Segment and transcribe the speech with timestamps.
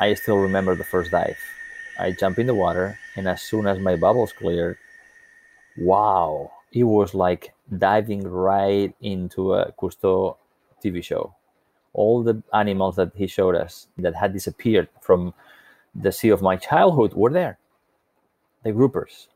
[0.00, 1.38] I still remember the first dive.
[1.98, 4.78] I jump in the water, and as soon as my bubbles cleared,
[5.76, 10.36] wow, it was like diving right into a Cousteau
[10.82, 11.34] TV show.
[11.94, 15.34] All the animals that he showed us that had disappeared from
[15.94, 17.58] the sea of my childhood were there.
[18.62, 19.26] The groupers,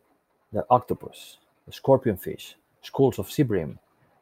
[0.53, 3.81] the octopus, the scorpionfish, schools of sea bream.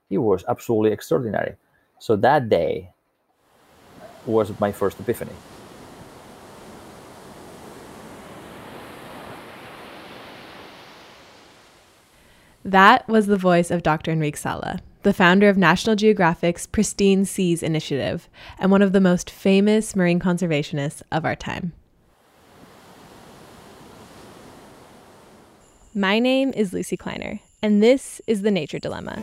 [0.09, 1.56] It was absolutely extraordinary.
[1.98, 2.92] So that day
[4.25, 5.33] was my first epiphany.
[12.64, 14.12] That was the voice of Dr.
[14.12, 18.28] Enric Sala, the founder of National Geographic's Pristine Seas Initiative
[18.59, 21.73] and one of the most famous marine conservationists of our time.
[25.95, 29.14] My name is Lucy Kleiner, and this is The Nature Dilemma,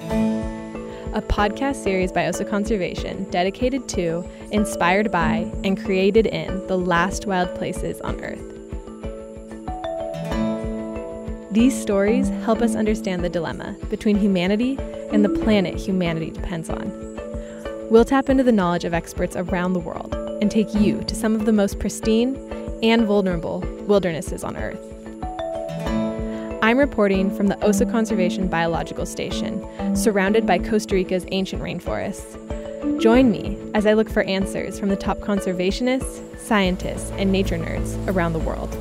[1.14, 7.28] a podcast series by OSA Conservation dedicated to, inspired by, and created in the last
[7.28, 8.57] wild places on Earth.
[11.58, 14.78] These stories help us understand the dilemma between humanity
[15.12, 16.92] and the planet humanity depends on.
[17.90, 21.34] We'll tap into the knowledge of experts around the world and take you to some
[21.34, 22.36] of the most pristine
[22.84, 24.80] and vulnerable wildernesses on Earth.
[26.62, 33.02] I'm reporting from the OSA Conservation Biological Station, surrounded by Costa Rica's ancient rainforests.
[33.02, 37.98] Join me as I look for answers from the top conservationists, scientists, and nature nerds
[38.08, 38.78] around the world.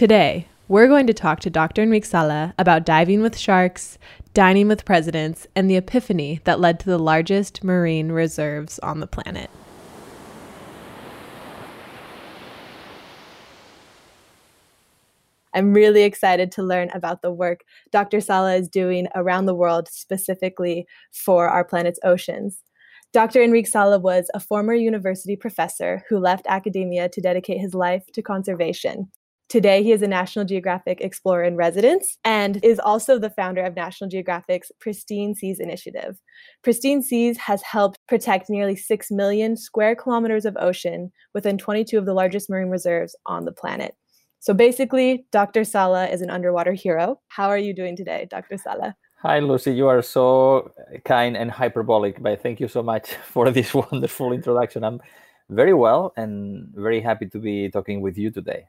[0.00, 1.84] Today, we're going to talk to Dr.
[1.84, 3.98] Enric Sala about diving with sharks,
[4.32, 9.06] dining with presidents, and the epiphany that led to the largest marine reserves on the
[9.06, 9.50] planet.
[15.52, 17.60] I'm really excited to learn about the work
[17.92, 18.22] Dr.
[18.22, 22.62] Sala is doing around the world, specifically for our planet's oceans.
[23.12, 23.40] Dr.
[23.40, 28.22] Enric Sala was a former university professor who left academia to dedicate his life to
[28.22, 29.10] conservation.
[29.50, 33.74] Today, he is a National Geographic Explorer in Residence and is also the founder of
[33.74, 36.20] National Geographic's Pristine Seas Initiative.
[36.62, 42.06] Pristine Seas has helped protect nearly 6 million square kilometers of ocean within 22 of
[42.06, 43.96] the largest marine reserves on the planet.
[44.38, 45.64] So basically, Dr.
[45.64, 47.20] Sala is an underwater hero.
[47.26, 48.56] How are you doing today, Dr.
[48.56, 48.94] Sala?
[49.22, 49.74] Hi, Lucy.
[49.74, 50.70] You are so
[51.04, 54.84] kind and hyperbolic, but thank you so much for this wonderful introduction.
[54.84, 55.00] I'm
[55.48, 58.68] very well and very happy to be talking with you today.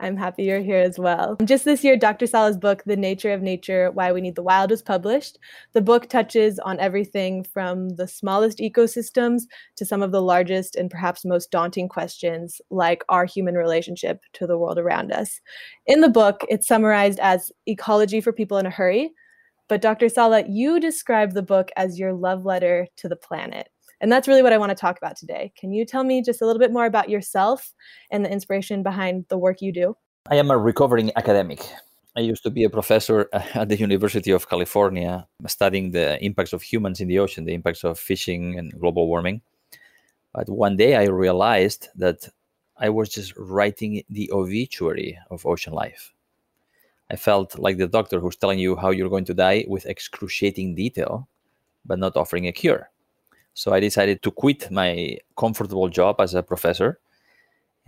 [0.00, 1.36] I'm happy you're here as well.
[1.44, 2.26] Just this year, Dr.
[2.26, 5.38] Sala's book, The Nature of Nature Why We Need the Wild, was published.
[5.72, 9.42] The book touches on everything from the smallest ecosystems
[9.76, 14.46] to some of the largest and perhaps most daunting questions, like our human relationship to
[14.46, 15.40] the world around us.
[15.86, 19.10] In the book, it's summarized as ecology for people in a hurry.
[19.68, 20.08] But Dr.
[20.08, 23.68] Sala, you describe the book as your love letter to the planet.
[24.00, 25.52] And that's really what I want to talk about today.
[25.56, 27.74] Can you tell me just a little bit more about yourself
[28.10, 29.96] and the inspiration behind the work you do?
[30.30, 31.68] I am a recovering academic.
[32.16, 36.62] I used to be a professor at the University of California studying the impacts of
[36.62, 39.40] humans in the ocean, the impacts of fishing and global warming.
[40.32, 42.28] But one day I realized that
[42.76, 46.12] I was just writing the obituary of ocean life.
[47.10, 50.74] I felt like the doctor who's telling you how you're going to die with excruciating
[50.74, 51.28] detail,
[51.84, 52.90] but not offering a cure.
[53.58, 57.00] So I decided to quit my comfortable job as a professor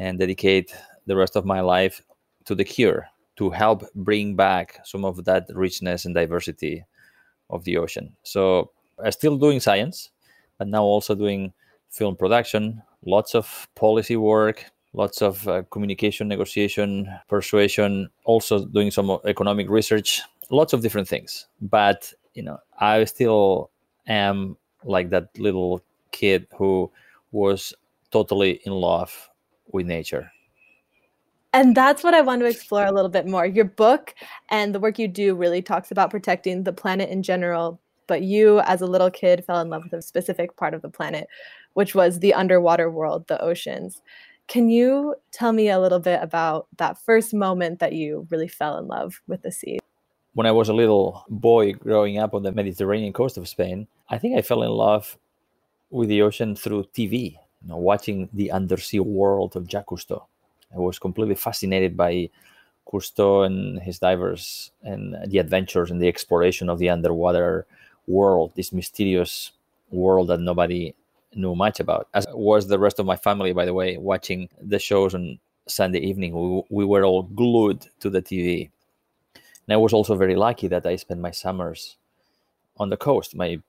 [0.00, 0.74] and dedicate
[1.06, 2.02] the rest of my life
[2.46, 6.84] to the cure, to help bring back some of that richness and diversity
[7.50, 8.16] of the ocean.
[8.24, 10.10] So I'm still doing science,
[10.58, 11.52] but now also doing
[11.88, 19.20] film production, lots of policy work, lots of uh, communication, negotiation, persuasion, also doing some
[19.24, 20.20] economic research,
[20.50, 21.46] lots of different things.
[21.62, 23.70] But, you know, I still
[24.08, 25.82] am like that little
[26.12, 26.90] kid who
[27.32, 27.74] was
[28.10, 29.28] totally in love
[29.72, 30.30] with nature.
[31.52, 33.44] And that's what I want to explore a little bit more.
[33.44, 34.14] Your book
[34.50, 38.60] and the work you do really talks about protecting the planet in general, but you,
[38.60, 41.26] as a little kid, fell in love with a specific part of the planet,
[41.74, 44.00] which was the underwater world, the oceans.
[44.46, 48.78] Can you tell me a little bit about that first moment that you really fell
[48.78, 49.80] in love with the sea?
[50.34, 54.18] when I was a little boy growing up on the Mediterranean coast of Spain, I
[54.18, 55.16] think I fell in love
[55.90, 60.24] with the ocean through TV, you know, watching the undersea world of Jacques Cousteau.
[60.74, 62.30] I was completely fascinated by
[62.86, 67.66] Cousteau and his divers and the adventures and the exploration of the underwater
[68.06, 69.52] world, this mysterious
[69.90, 70.94] world that nobody
[71.34, 72.08] knew much about.
[72.12, 76.00] As was the rest of my family, by the way, watching the shows on Sunday
[76.00, 76.32] evening.
[76.34, 78.70] We, we were all glued to the TV
[79.70, 81.96] and I was also very lucky that I spent my summers
[82.78, 83.36] on the coast.
[83.36, 83.60] My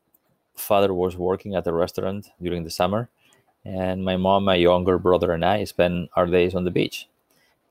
[0.55, 3.09] father was working at a restaurant during the summer,
[3.65, 7.07] and my mom, my younger brother, and I spent our days on the beach.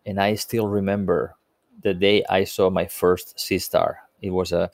[0.06, 1.36] And I still remember
[1.82, 4.00] the day I saw my first sea star.
[4.22, 4.70] It was a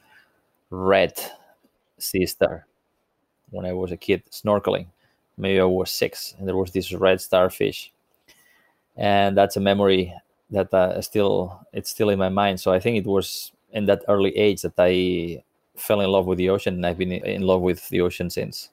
[0.71, 1.15] red
[1.99, 2.67] sea star
[3.51, 4.87] when I was a kid snorkeling.
[5.39, 7.93] Maybe I was six, and there was this red starfish,
[8.97, 10.13] and that's a memory
[10.51, 12.61] that uh, still it's still in my mind.
[12.61, 15.43] So I think it was in that early age that I
[15.79, 18.71] fell in love with the ocean, and I've been in love with the ocean since.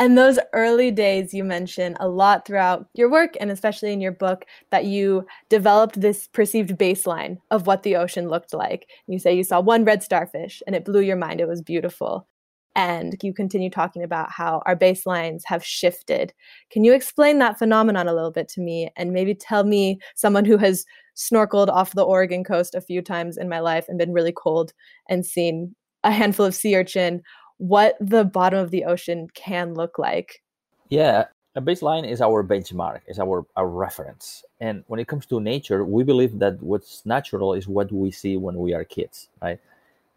[0.00, 4.12] And those early days you mention a lot throughout your work and especially in your
[4.12, 8.88] book that you developed this perceived baseline of what the ocean looked like.
[9.06, 11.38] You say you saw one red starfish and it blew your mind.
[11.38, 12.26] It was beautiful.
[12.74, 16.32] And you continue talking about how our baselines have shifted.
[16.70, 20.46] Can you explain that phenomenon a little bit to me and maybe tell me, someone
[20.46, 24.14] who has snorkeled off the Oregon coast a few times in my life and been
[24.14, 24.72] really cold
[25.10, 25.74] and seen
[26.04, 27.22] a handful of sea urchin,
[27.58, 30.42] what the bottom of the ocean can look like.
[30.88, 34.44] Yeah, a baseline is our benchmark, is our, our reference.
[34.60, 38.36] And when it comes to nature, we believe that what's natural is what we see
[38.36, 39.60] when we are kids, right?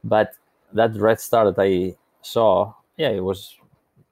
[0.04, 0.36] But
[0.74, 3.56] that red star that I saw, yeah, it was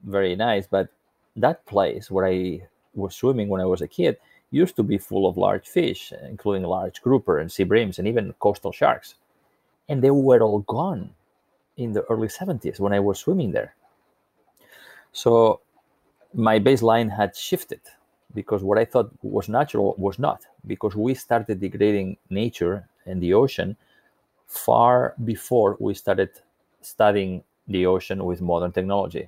[0.03, 0.67] very nice.
[0.67, 0.89] But
[1.35, 4.17] that place where I was swimming when I was a kid
[4.51, 8.33] used to be full of large fish, including large grouper and sea breams and even
[8.39, 9.15] coastal sharks.
[9.87, 11.11] And they were all gone
[11.77, 13.75] in the early 70s when I was swimming there.
[15.13, 15.61] So
[16.33, 17.81] my baseline had shifted
[18.33, 23.33] because what I thought was natural was not, because we started degrading nature and the
[23.33, 23.75] ocean
[24.47, 26.29] far before we started
[26.81, 29.27] studying the ocean with modern technology.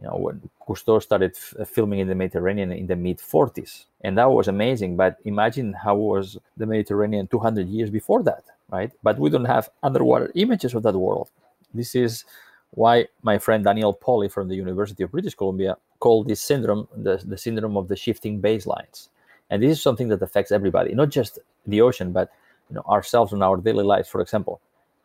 [0.00, 3.86] You know, when Cousteau started f- uh, filming in the Mediterranean in the mid 40s,
[4.02, 4.96] and that was amazing.
[4.96, 8.92] But imagine how was the Mediterranean 200 years before that, right?
[9.02, 11.30] But we don't have underwater images of that world.
[11.74, 12.24] This is
[12.70, 17.22] why my friend Daniel Pauly from the University of British Columbia called this syndrome the,
[17.24, 19.08] the syndrome of the shifting baselines.
[19.50, 22.30] And this is something that affects everybody, not just the ocean, but
[22.70, 24.08] you know, ourselves in our daily lives.
[24.08, 24.60] For example,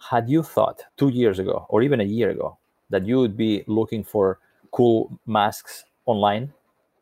[0.10, 2.58] had you thought two years ago or even a year ago
[2.90, 4.40] that you would be looking for
[4.72, 6.54] cool masks online,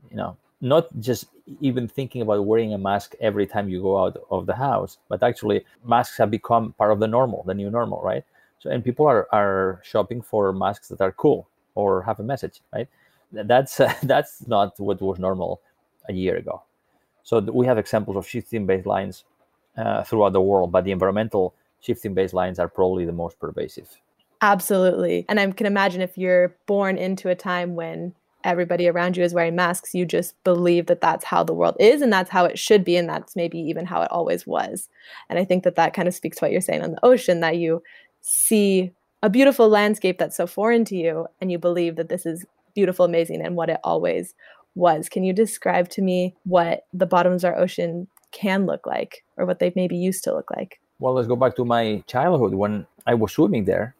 [0.09, 1.25] you know, not just
[1.62, 5.21] even thinking about wearing a mask every time you go out of the house, but
[5.21, 8.23] actually masks have become part of the normal, the new normal, right?
[8.59, 12.61] So, and people are, are shopping for masks that are cool or have a message,
[12.73, 12.87] right?
[13.31, 15.61] That's uh, that's not what was normal
[16.07, 16.63] a year ago.
[17.23, 19.23] So we have examples of shifting baselines
[19.77, 23.89] uh, throughout the world, but the environmental shifting baselines are probably the most pervasive.
[24.41, 28.13] Absolutely, and I can imagine if you're born into a time when
[28.43, 32.01] everybody around you is wearing masks, you just believe that that's how the world is
[32.01, 34.87] and that's how it should be, and that's maybe even how it always was.
[35.29, 37.39] And I think that that kind of speaks to what you're saying on the ocean
[37.39, 37.81] that you
[38.25, 38.92] see
[39.22, 43.06] a beautiful landscape that's so foreign to you and you believe that this is beautiful,
[43.06, 44.33] amazing, and what it always
[44.74, 45.07] was.
[45.07, 49.45] Can you describe to me what the bottoms of our ocean can look like or
[49.45, 50.80] what they maybe used to look like?
[51.00, 53.95] Well, let's go back to my childhood when I was swimming there.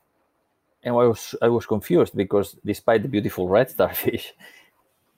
[0.84, 4.34] And I was I was confused because despite the beautiful red starfish,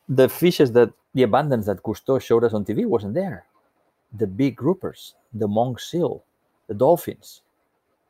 [0.07, 3.45] the fishes that the abundance that Cousteau showed us on TV wasn't there.
[4.13, 6.23] The big groupers, the monk seal,
[6.67, 7.41] the dolphins,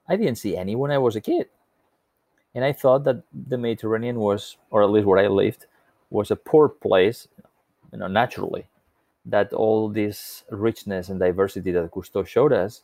[0.07, 1.47] I didn't see any when I was a kid.
[2.55, 5.65] And I thought that the Mediterranean was, or at least where I lived,
[6.09, 7.27] was a poor place,
[7.91, 8.67] you know, naturally.
[9.25, 12.81] That all this richness and diversity that Cousteau showed us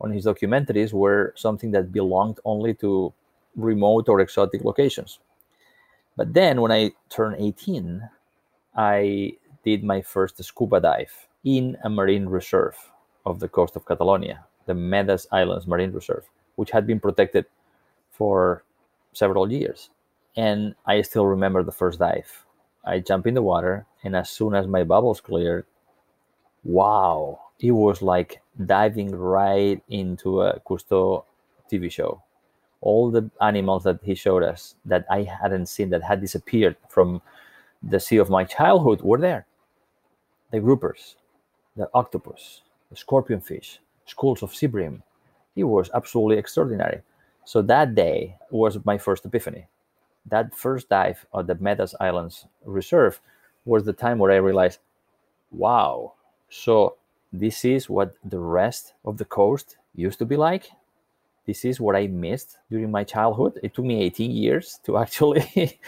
[0.00, 3.12] on his documentaries were something that belonged only to
[3.54, 5.18] remote or exotic locations.
[6.16, 8.08] But then when I turned 18,
[8.74, 12.76] I did my first scuba dive in a marine reserve
[13.26, 17.46] of the coast of Catalonia, the Medes Islands Marine Reserve which had been protected
[18.10, 18.64] for
[19.12, 19.90] several years.
[20.36, 22.44] And I still remember the first dive.
[22.84, 25.66] I jumped in the water, and as soon as my bubbles cleared,
[26.64, 31.24] wow, it was like diving right into a Cousteau
[31.70, 32.22] TV show.
[32.80, 37.22] All the animals that he showed us that I hadn't seen, that had disappeared from
[37.82, 39.46] the sea of my childhood, were there.
[40.50, 41.14] The groupers,
[41.76, 45.02] the octopus, the scorpionfish, schools of sea bream,
[45.54, 47.02] he was absolutely extraordinary.
[47.44, 49.66] So that day was my first epiphany.
[50.26, 53.20] That first dive at the Medes Islands Reserve
[53.64, 54.78] was the time where I realized,
[55.50, 56.14] wow,
[56.48, 56.96] so
[57.32, 60.70] this is what the rest of the coast used to be like.
[61.44, 63.58] This is what I missed during my childhood.
[63.62, 65.80] It took me 18 years to actually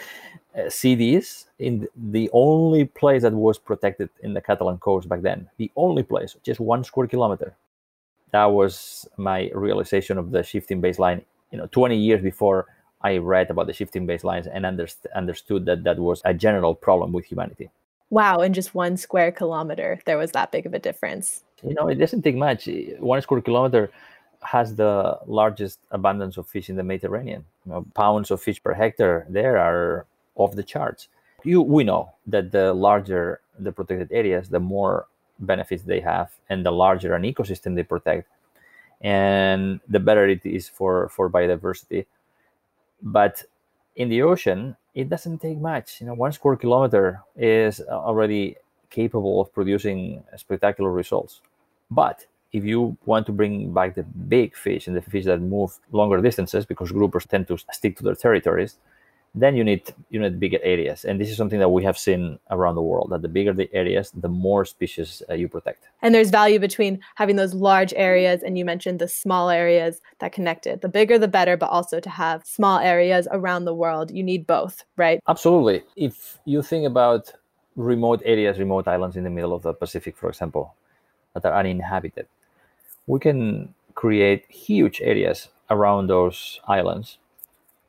[0.57, 5.21] uh, see this in the only place that was protected in the Catalan coast back
[5.21, 5.49] then.
[5.57, 7.55] The only place, just one square kilometer
[8.31, 12.67] that was my realization of the shifting baseline you know 20 years before
[13.01, 17.11] I read about the shifting baselines and underst- understood that that was a general problem
[17.13, 17.69] with humanity.
[18.09, 21.43] Wow, in just one square kilometer, there was that big of a difference.
[21.61, 22.67] You know, it doesn't take much.
[22.99, 23.91] One square kilometer
[24.41, 27.45] has the largest abundance of fish in the Mediterranean.
[27.65, 30.05] You know, pounds of fish per hectare there are
[30.35, 31.07] off the charts.
[31.43, 35.07] You, we know that the larger the protected areas, the more
[35.39, 38.27] benefits they have, and the larger an ecosystem they protect,
[39.01, 42.05] and the better it is for for biodiversity.
[43.01, 43.43] But
[43.95, 46.01] in the ocean, it doesn't take much.
[46.01, 48.55] You know, one square kilometer is already
[48.89, 51.41] capable of producing spectacular results.
[51.91, 55.77] But if you want to bring back the big fish and the fish that move
[55.91, 58.77] longer distances, because groupers tend to stick to their territories,
[59.35, 61.03] then you need you need bigger areas.
[61.03, 63.69] And this is something that we have seen around the world that the bigger the
[63.73, 65.83] areas the more species uh, you protect.
[66.01, 70.31] And there's value between having those large areas and you mentioned the small areas that
[70.31, 70.81] connect it.
[70.81, 74.47] The bigger the better but also to have small areas around the world you need
[74.47, 75.19] both right?
[75.27, 75.83] Absolutely.
[75.97, 77.33] If you think about
[77.75, 80.73] remote areas remote islands in the middle of the pacific for example
[81.33, 82.25] that are uninhabited
[83.05, 87.17] we can create huge areas around those islands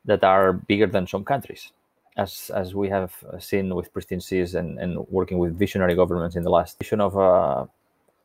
[0.07, 1.71] that are bigger than some countries,
[2.17, 6.43] as as we have seen with pristine seas and, and working with visionary governments in
[6.43, 7.69] the last vision of a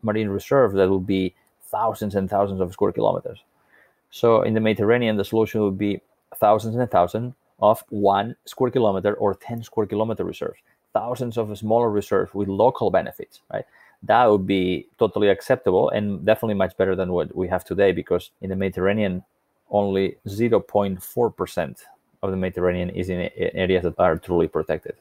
[0.02, 1.34] marine reserve that will be
[1.70, 3.42] thousands and thousands of square kilometers.
[4.10, 6.00] So in the Mediterranean, the solution would be
[6.36, 10.58] thousands and thousands of one square kilometer or 10 square kilometer reserves,
[10.92, 13.64] thousands of smaller reserves with local benefits, right?
[14.02, 18.30] That would be totally acceptable and definitely much better than what we have today because
[18.40, 19.24] in the Mediterranean,
[19.72, 21.76] only 0.4%
[22.22, 24.94] of the Mediterranean is in areas that are truly protected.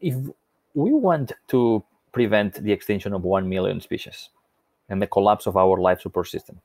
[0.00, 0.16] If
[0.74, 4.28] we want to prevent the extinction of 1 million species
[4.88, 6.60] and the collapse of our life support system,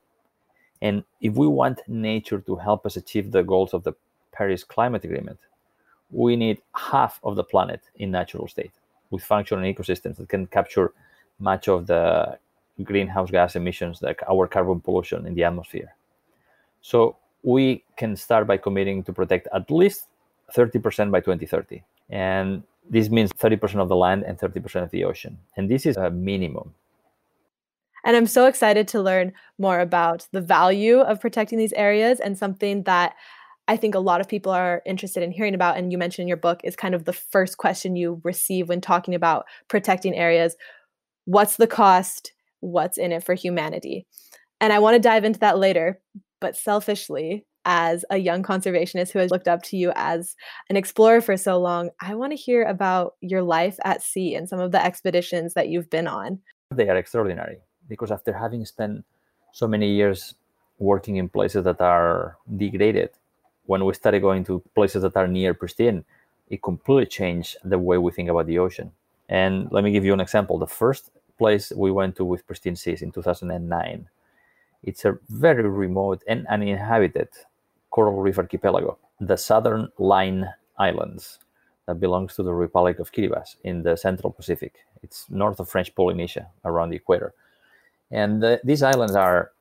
[0.82, 3.92] and if we want nature to help us achieve the goals of the
[4.32, 5.38] Paris Climate Agreement,
[6.10, 8.72] we need half of the planet in natural state
[9.10, 10.92] with functioning ecosystems that can capture
[11.38, 12.36] much of the
[12.82, 15.94] greenhouse gas emissions, like our carbon pollution in the atmosphere.
[16.82, 20.08] So we can start by committing to protect at least
[20.54, 21.82] 30% by 2030.
[22.10, 25.38] And this means 30% of the land and 30% of the ocean.
[25.56, 26.74] And this is a minimum.
[28.04, 32.36] And I'm so excited to learn more about the value of protecting these areas and
[32.36, 33.14] something that
[33.68, 35.76] I think a lot of people are interested in hearing about.
[35.76, 38.80] And you mentioned in your book is kind of the first question you receive when
[38.80, 40.56] talking about protecting areas.
[41.26, 42.32] What's the cost?
[42.58, 44.04] What's in it for humanity?
[44.60, 46.00] And I want to dive into that later
[46.42, 50.34] but selfishly, as a young conservationist who has looked up to you as
[50.68, 54.48] an explorer for so long, I want to hear about your life at sea and
[54.48, 56.40] some of the expeditions that you've been on.
[56.72, 57.58] They are extraordinary
[57.88, 59.04] because after having spent
[59.52, 60.34] so many years
[60.78, 63.10] working in places that are degraded,
[63.66, 66.04] when we started going to places that are near pristine,
[66.50, 68.90] it completely changed the way we think about the ocean.
[69.28, 70.58] And let me give you an example.
[70.58, 74.08] The first place we went to with pristine seas in 2009
[74.82, 77.28] it's a very remote and uninhabited
[77.90, 80.48] coral reef archipelago, the Southern Line
[80.78, 81.38] Islands,
[81.86, 84.74] that belongs to the Republic of Kiribati in the Central Pacific.
[85.02, 87.34] It's north of French Polynesia, around the equator.
[88.10, 89.52] And the, these islands are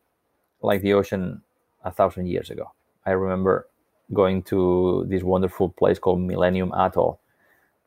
[0.62, 1.42] like the ocean
[1.84, 2.72] a thousand years ago.
[3.06, 3.68] I remember
[4.14, 7.20] going to this wonderful place called Millennium Atoll,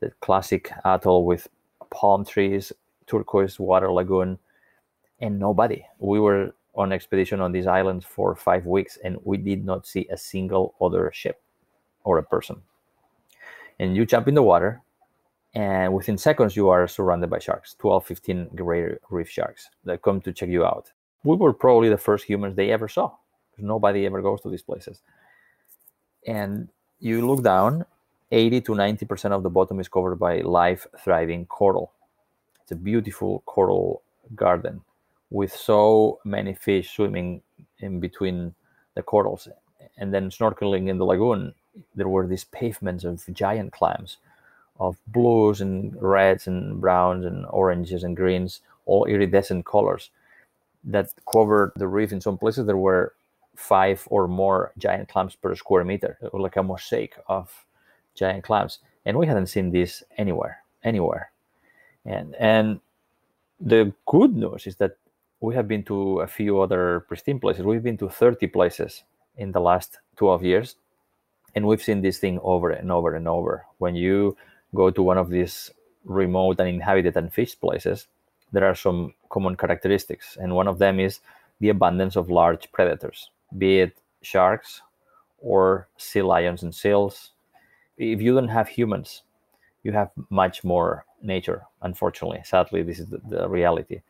[0.00, 1.48] the classic atoll with
[1.90, 2.72] palm trees,
[3.06, 4.38] turquoise water lagoon,
[5.20, 5.84] and nobody.
[5.98, 10.07] We were on expedition on these islands for five weeks and we did not see
[10.11, 11.40] a single other ship
[12.04, 12.61] or a person.
[13.78, 14.83] And you jump in the water
[15.54, 20.21] and within seconds you are surrounded by sharks 12 15 great reef sharks that come
[20.23, 20.90] to check you out.
[21.23, 23.12] We were probably the first humans they ever saw.
[23.50, 25.00] Because nobody ever goes to these places.
[26.26, 27.85] And you look down
[28.33, 31.93] 80 to 90 percent of the bottom is covered by live thriving coral.
[32.62, 34.02] It's a beautiful coral
[34.35, 34.81] garden
[35.34, 37.42] with so many fish swimming
[37.80, 38.54] in between
[38.94, 39.48] the corals
[39.98, 41.52] and then snorkeling in the lagoon
[41.96, 44.18] there were these pavements of giant clams
[44.78, 50.10] of blues and reds and browns and oranges and greens all iridescent colors
[50.84, 52.12] that covered the reef.
[52.12, 53.14] In some places there were
[53.56, 57.64] five or more giant clams per square meter like a mosaic of
[58.14, 61.30] giant clams and we hadn't seen this anywhere anywhere.
[62.04, 62.80] And and
[63.60, 64.96] the good news is that
[65.44, 67.64] we have been to a few other pristine places.
[67.64, 69.04] We've been to 30 places
[69.36, 70.76] in the last 12 years,
[71.54, 73.66] and we've seen this thing over and over and over.
[73.78, 74.36] When you
[74.74, 75.70] go to one of these
[76.04, 78.06] remote and inhabited and fished places,
[78.52, 81.20] there are some common characteristics, and one of them is
[81.60, 84.80] the abundance of large predators, be it sharks
[85.38, 87.32] or sea lions and seals.
[87.98, 89.22] If you don't have humans,
[89.82, 92.40] you have much more nature, unfortunately.
[92.44, 94.00] Sadly, this is the, the reality.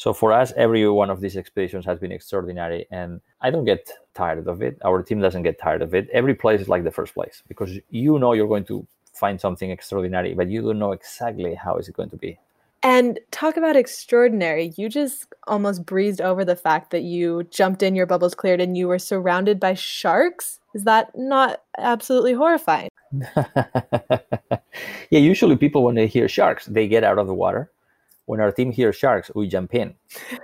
[0.00, 3.90] So for us, every one of these expeditions has been extraordinary, and I don't get
[4.14, 4.78] tired of it.
[4.82, 6.08] Our team doesn't get tired of it.
[6.10, 9.70] Every place is like the first place because you know you're going to find something
[9.70, 12.38] extraordinary, but you don't know exactly how is it going to be.
[12.82, 14.72] And talk about extraordinary.
[14.74, 18.78] You just almost breezed over the fact that you jumped in, your bubbles cleared, and
[18.78, 20.60] you were surrounded by sharks.
[20.74, 22.88] Is that not absolutely horrifying?
[23.36, 24.60] yeah,
[25.10, 27.70] usually people, when they hear sharks, they get out of the water.
[28.30, 29.94] When our team hears sharks, we jump in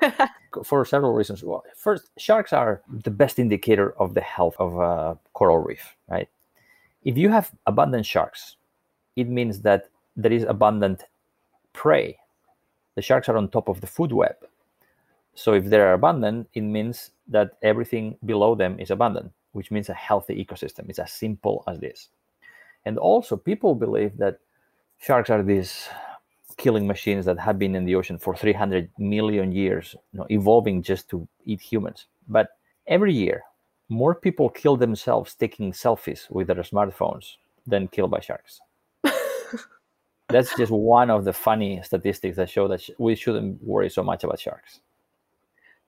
[0.64, 1.45] for several reasons.
[1.45, 6.28] Well, first, sharks are the best indicator of the health of a coral reef, right?
[7.05, 8.57] If you have abundant sharks,
[9.14, 11.05] it means that there is abundant
[11.73, 12.19] prey
[12.97, 14.35] the sharks are on top of the food web.
[15.35, 19.95] So if they're abundant, it means that everything below them is abundant, which means a
[19.95, 20.88] healthy ecosystem.
[20.88, 22.09] It's as simple as this.
[22.85, 24.38] And also, people believe that
[24.99, 25.88] sharks are these
[26.57, 30.83] killing machines that have been in the ocean for 300 million years, you know, evolving
[30.83, 32.07] just to eat humans.
[32.29, 32.49] But
[32.87, 33.43] every year,
[33.89, 37.37] more people kill themselves taking selfies with their smartphones
[37.67, 38.61] than killed by sharks
[40.29, 44.03] that's just one of the funny statistics that show that sh- we shouldn't worry so
[44.03, 44.81] much about sharks.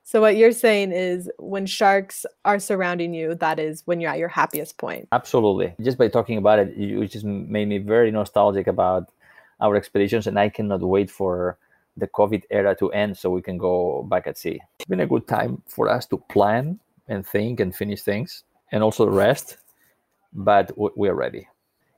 [0.05, 4.19] So what you're saying is when sharks are surrounding you, that is when you're at
[4.19, 5.09] your happiest point.
[5.13, 5.75] Absolutely.
[5.83, 9.11] Just by talking about it, you just made me very nostalgic about
[9.61, 11.59] our expeditions, and I cannot wait for
[11.97, 14.61] the COVID era to end so we can go back at sea.
[14.79, 18.83] It's been a good time for us to plan and think and finish things, and
[18.83, 19.59] also rest.
[20.33, 21.49] But we are ready.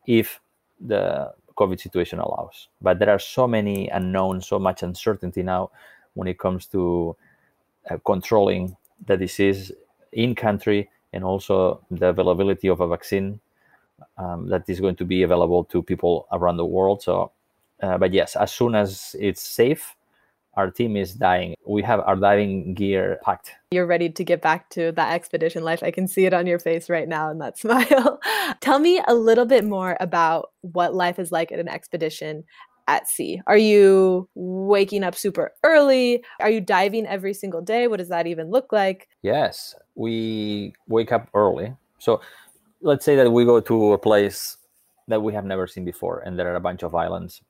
[0.07, 0.40] If
[0.81, 2.69] the COVID situation allows.
[2.81, 5.71] But there are so many unknowns, so much uncertainty now
[6.14, 7.17] when it comes to
[7.90, 8.76] uh, controlling
[9.07, 9.71] the disease
[10.12, 13.40] in country and also the availability of a vaccine
[14.16, 17.03] um, that is going to be available to people around the world.
[17.03, 17.33] So,
[17.83, 19.97] uh, but yes, as soon as it's safe,
[20.55, 21.55] our team is dying.
[21.66, 23.53] We have our diving gear packed.
[23.71, 25.83] You're ready to get back to that expedition life.
[25.83, 28.21] I can see it on your face right now in that smile.
[28.61, 32.45] Tell me a little bit more about what life is like at an expedition
[32.88, 33.40] at sea.
[33.47, 36.25] Are you waking up super early?
[36.40, 37.87] Are you diving every single day?
[37.87, 39.09] What does that even look like?
[39.23, 41.75] Yes, we wake up early.
[41.99, 42.21] So
[42.83, 44.57] let's say that we go to a place
[45.07, 47.43] that we have never seen before and there are a bunch of islands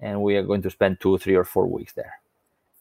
[0.00, 2.14] and we are going to spend two, three, or four weeks there.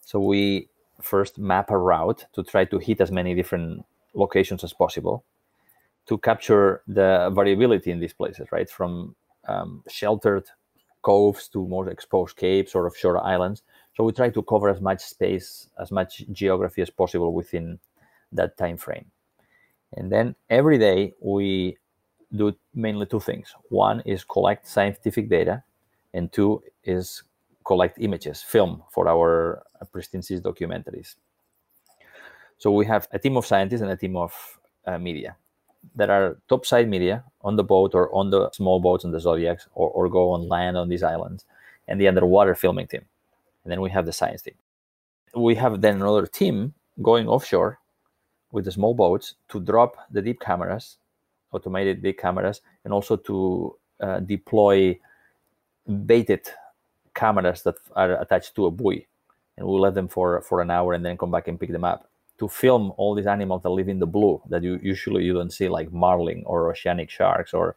[0.01, 0.69] So we
[1.01, 5.23] first map a route to try to hit as many different locations as possible
[6.08, 8.69] to capture the variability in these places, right?
[8.69, 9.15] From
[9.47, 10.45] um, sheltered
[11.04, 13.63] coves to more exposed capes or offshore islands.
[13.95, 17.80] So we try to cover as much space, as much geography as possible within
[18.32, 19.06] that time frame.
[19.93, 21.78] And then every day we
[22.36, 23.54] do mainly two things.
[23.69, 25.63] One is collect scientific data
[26.15, 27.23] and two is
[27.65, 31.15] collect images, film for our Pristine Seas documentaries.
[32.58, 34.34] So we have a team of scientists and a team of
[34.86, 35.36] uh, media.
[35.93, 39.67] There are topside media on the boat or on the small boats on the Zodiacs
[39.75, 41.45] or, or go on land on these islands,
[41.88, 43.06] and the underwater filming team.
[43.63, 44.56] And then we have the science team.
[45.36, 47.80] We have then another team going offshore
[48.51, 50.97] with the small boats to drop the deep cameras,
[51.51, 54.97] automated deep cameras, and also to uh, deploy
[55.88, 56.48] baited
[57.13, 59.08] cameras that are attached to a buoy,
[59.58, 61.84] and we'll let them for for an hour and then come back and pick them
[61.84, 65.34] up to film all these animals that live in the blue that you usually you
[65.34, 67.76] don't see, like marlin or oceanic sharks or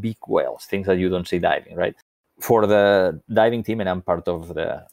[0.00, 1.96] beak whales, things that you don't see diving, right?
[2.38, 4.86] For the diving team, and I'm part of the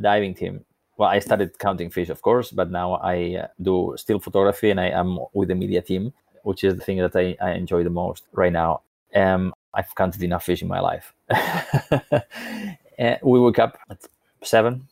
[0.00, 0.64] diving team.
[0.96, 4.80] Well, I started counting fish, of course, but now I uh, do still photography, and
[4.80, 6.12] I am with the media team,
[6.44, 8.82] which is the thing that I, I enjoy the most right now.
[9.14, 11.12] Um, I've counted enough fish in my life.
[13.22, 13.98] we wake up at
[14.42, 14.88] seven,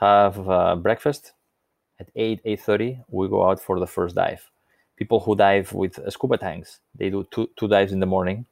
[0.00, 1.32] have uh, breakfast.
[1.98, 4.50] At eight, eight thirty, we go out for the first dive.
[4.96, 8.44] People who dive with scuba tanks, they do two, two dives in the morning,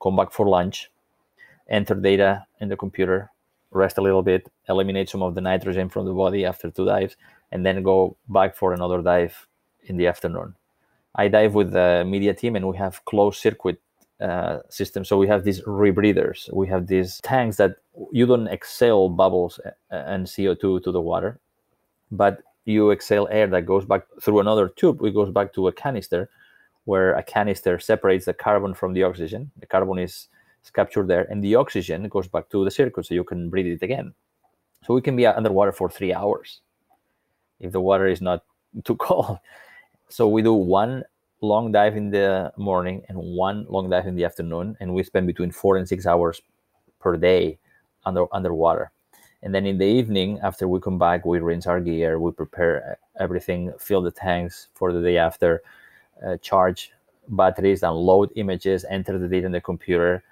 [0.00, 0.90] come back for lunch,
[1.68, 3.30] enter data in the computer,
[3.72, 7.16] rest a little bit, eliminate some of the nitrogen from the body after two dives,
[7.50, 9.48] and then go back for another dive
[9.86, 10.54] in the afternoon.
[11.16, 13.80] I dive with the media team, and we have closed circuit
[14.20, 15.04] uh, system.
[15.04, 16.52] So we have these rebreathers.
[16.52, 17.76] We have these tanks that
[18.12, 21.40] you don't exhale bubbles and CO2 to the water,
[22.10, 25.02] but you exhale air that goes back through another tube.
[25.04, 26.30] It goes back to a canister
[26.84, 29.50] where a canister separates the carbon from the oxygen.
[29.58, 30.28] The carbon is,
[30.64, 33.66] is captured there, and the oxygen goes back to the circuit so you can breathe
[33.66, 34.14] it again.
[34.86, 36.60] So we can be underwater for three hours
[37.60, 38.44] if the water is not
[38.84, 39.38] too cold.
[40.08, 41.04] So we do one
[41.44, 45.26] long dive in the morning and one long dive in the afternoon, and we spend
[45.26, 46.42] between four and six hours
[47.00, 47.58] per day
[48.04, 48.90] under underwater.
[49.42, 52.98] And then in the evening, after we come back, we rinse our gear, we prepare
[53.20, 55.62] everything, fill the tanks for the day after,
[56.26, 56.92] uh, charge
[57.28, 60.24] batteries, download images, enter the data in the computer.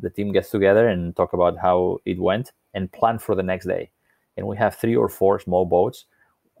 [0.00, 3.66] The team gets together and talk about how it went and plan for the next
[3.66, 3.90] day.
[4.36, 6.06] And we have three or four small boats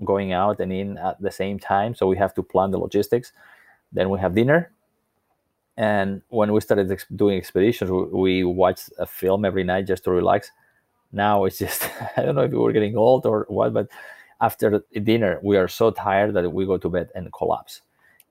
[0.04, 1.94] going out and in at the same time.
[1.94, 3.32] So we have to plan the logistics.
[3.92, 4.72] Then we have dinner.
[5.76, 10.04] And when we started ex- doing expeditions, we, we watched a film every night just
[10.04, 10.50] to relax.
[11.12, 13.88] Now it's just, I don't know if we were getting old or what, but
[14.40, 17.82] after dinner, we are so tired that we go to bed and collapse.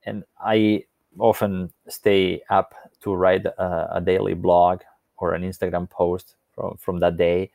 [0.04, 0.86] And I
[1.18, 4.82] often stay up to write a, a daily blog
[5.18, 7.52] or an Instagram post from, from that day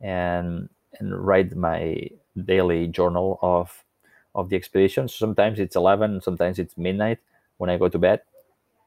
[0.00, 0.68] and
[1.00, 2.08] and write my
[2.44, 3.84] daily journal of
[4.34, 5.08] of the expedition.
[5.08, 7.18] Sometimes it's 11, sometimes it's midnight
[7.58, 8.22] when I go to bed.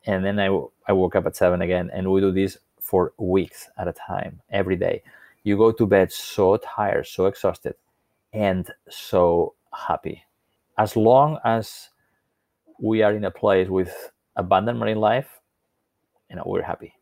[0.06, 0.47] And then I,
[0.88, 1.89] I woke up at 7 again.
[1.93, 5.03] And we do this for weeks at a time, every day.
[5.43, 7.75] You go to bed so tired, so exhausted,
[8.34, 10.23] and so happy.
[10.77, 11.89] As long as
[12.80, 15.39] we are in a place with abundant marine life,
[16.30, 16.93] you know, we're happy.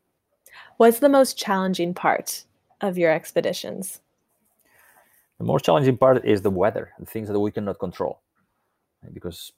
[0.77, 2.45] What's the most challenging part
[2.81, 4.01] of your expeditions?
[5.37, 8.21] The most challenging part is the weather, the things that we cannot control.
[9.13, 9.51] Because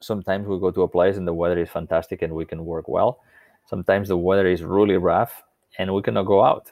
[0.00, 2.88] sometimes we go to a place and the weather is fantastic and we can work
[2.88, 3.20] well.
[3.66, 5.42] Sometimes the weather is really rough
[5.78, 6.70] and we cannot go out.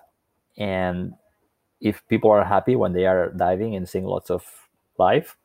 [0.59, 1.15] And
[1.81, 4.45] if people are happy when they are diving and seeing lots of
[4.99, 5.37] life,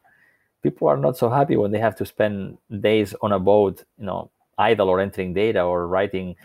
[0.61, 4.05] people are not so happy when they have to spend days on a boat, you
[4.05, 6.35] know, idle or entering data or writing.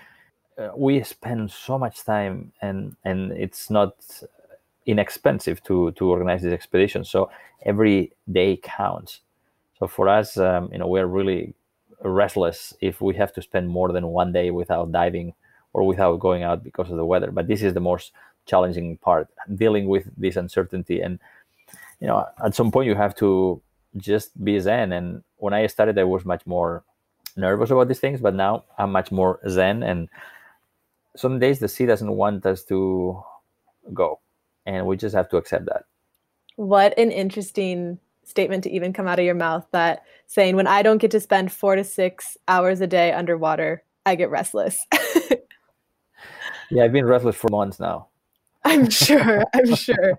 [0.56, 3.94] Uh, we spend so much time and and it's not
[4.86, 7.04] inexpensive to to organize this expedition.
[7.04, 7.30] So
[7.64, 9.20] every day counts.
[9.84, 11.52] So for us, um, you know, we're really
[12.00, 15.34] restless if we have to spend more than one day without diving
[15.74, 17.30] or without going out because of the weather.
[17.30, 18.12] But this is the most
[18.46, 21.02] challenging part, dealing with this uncertainty.
[21.02, 21.18] And
[22.00, 23.60] you know, at some point you have to
[23.98, 24.90] just be zen.
[24.92, 26.82] And when I started, I was much more
[27.36, 29.82] nervous about these things, but now I'm much more zen.
[29.82, 30.08] And
[31.14, 33.22] some days the sea doesn't want us to
[33.92, 34.18] go
[34.64, 35.84] and we just have to accept that
[36.56, 40.82] what an interesting statement to even come out of your mouth that saying when i
[40.82, 44.76] don't get to spend four to six hours a day underwater i get restless.
[46.70, 48.08] Yeah i've been restless for months now.
[48.64, 50.18] I'm sure i'm sure.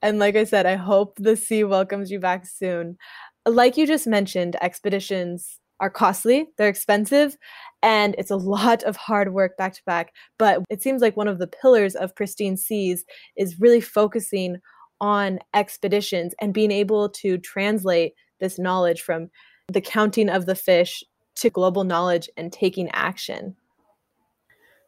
[0.00, 2.96] And like i said i hope the sea welcomes you back soon.
[3.44, 7.36] Like you just mentioned expeditions are costly, they're expensive,
[7.82, 10.12] and it's a lot of hard work back to back.
[10.38, 13.04] But it seems like one of the pillars of Pristine Seas
[13.36, 14.58] is really focusing
[15.00, 19.30] on expeditions and being able to translate this knowledge from
[19.68, 21.02] the counting of the fish
[21.36, 23.56] to global knowledge and taking action.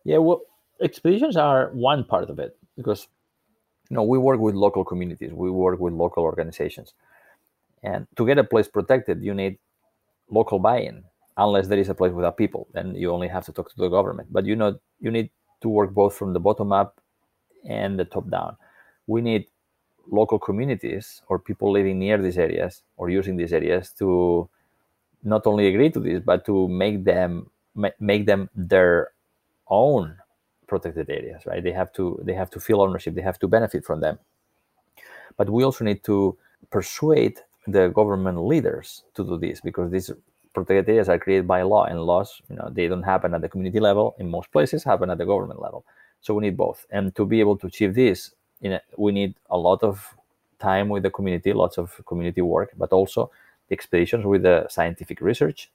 [0.04, 0.42] Yeah, well,
[0.80, 3.08] expeditions are one part of it because
[3.90, 6.94] you know we work with local communities, we work with local organizations,
[7.82, 9.58] and to get a place protected, you need
[10.30, 11.04] local buy-in
[11.36, 13.88] unless there is a place without people then you only have to talk to the
[13.88, 14.28] government.
[14.30, 15.30] But you know you need
[15.62, 17.00] to work both from the bottom up
[17.68, 18.56] and the top down.
[19.06, 19.46] We need
[20.10, 24.48] local communities or people living near these areas or using these areas to
[25.22, 27.50] not only agree to this but to make them
[28.00, 29.10] make them their
[29.68, 30.16] own
[30.66, 31.62] protected areas right?
[31.62, 33.14] They have to they have to feel ownership.
[33.14, 34.18] They have to benefit from them.
[35.36, 36.36] But we also need to
[36.70, 40.10] persuade the government leaders to do this because these
[40.54, 43.48] protected areas are created by law and laws you know they don't happen at the
[43.48, 44.14] community level.
[44.18, 45.84] In most places happen at the government level.
[46.20, 46.86] So we need both.
[46.90, 50.14] And to be able to achieve this you know, we need a lot of
[50.58, 53.30] time with the community lots of community work but also
[53.68, 55.70] the expeditions with the scientific research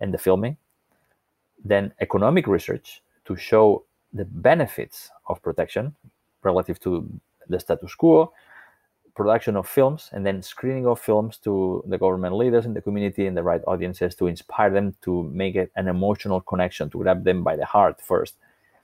[0.00, 0.56] and the filming
[1.64, 5.94] then economic research to show the benefits of protection
[6.42, 7.08] relative to
[7.48, 8.32] the status quo
[9.14, 13.26] production of films and then screening of films to the government leaders in the community
[13.26, 17.24] and the right audiences to inspire them to make it an emotional connection to grab
[17.24, 18.34] them by the heart first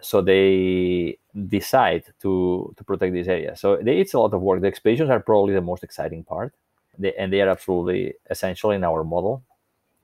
[0.03, 4.61] so they decide to to protect this area so they, it's a lot of work
[4.61, 6.55] the expeditions are probably the most exciting part
[6.99, 9.43] they, and they are absolutely essential in our model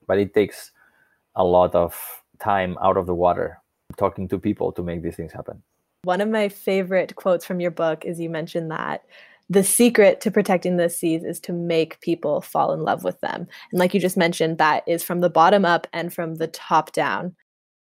[0.07, 0.73] but it takes
[1.37, 3.61] a lot of time out of the water
[3.97, 5.63] talking to people to make these things happen
[6.05, 9.05] one of my favorite quotes from your book is you mentioned that
[9.51, 13.47] the secret to protecting the seas is to make people fall in love with them.
[13.73, 16.93] And like you just mentioned, that is from the bottom up and from the top
[16.93, 17.35] down.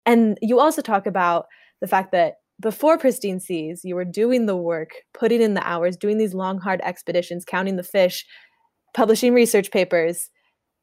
[0.05, 1.49] And you also talk about
[1.81, 5.97] the fact that before Pristine Seas, you were doing the work, putting in the hours,
[5.97, 8.25] doing these long, hard expeditions, counting the fish,
[8.95, 10.31] publishing research papers.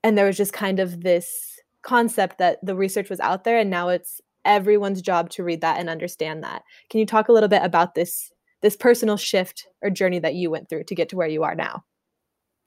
[0.03, 3.69] And there was just kind of this concept that the research was out there and
[3.69, 6.63] now it's everyone's job to read that and understand that.
[6.89, 10.49] Can you talk a little bit about this this personal shift or journey that you
[10.49, 11.83] went through to get to where you are now?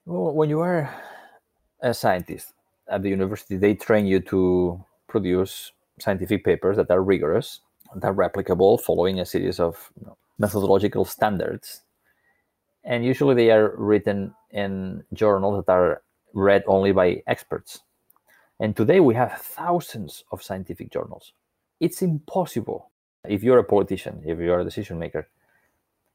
[0.05, 0.95] Well, when you are
[1.81, 2.53] a scientist
[2.89, 7.61] at the university, they train you to produce scientific papers that are rigorous,
[7.94, 9.92] that are replicable, following a series of
[10.38, 11.83] methodological standards.
[12.85, 16.03] And usually they are written in journals that are
[16.35, 17.81] read only by experts.
[18.61, 21.33] And today we have thousands of scientific journals.
[21.81, 22.90] It's impossible
[23.29, 25.29] if you're a politician, if you're a decision maker.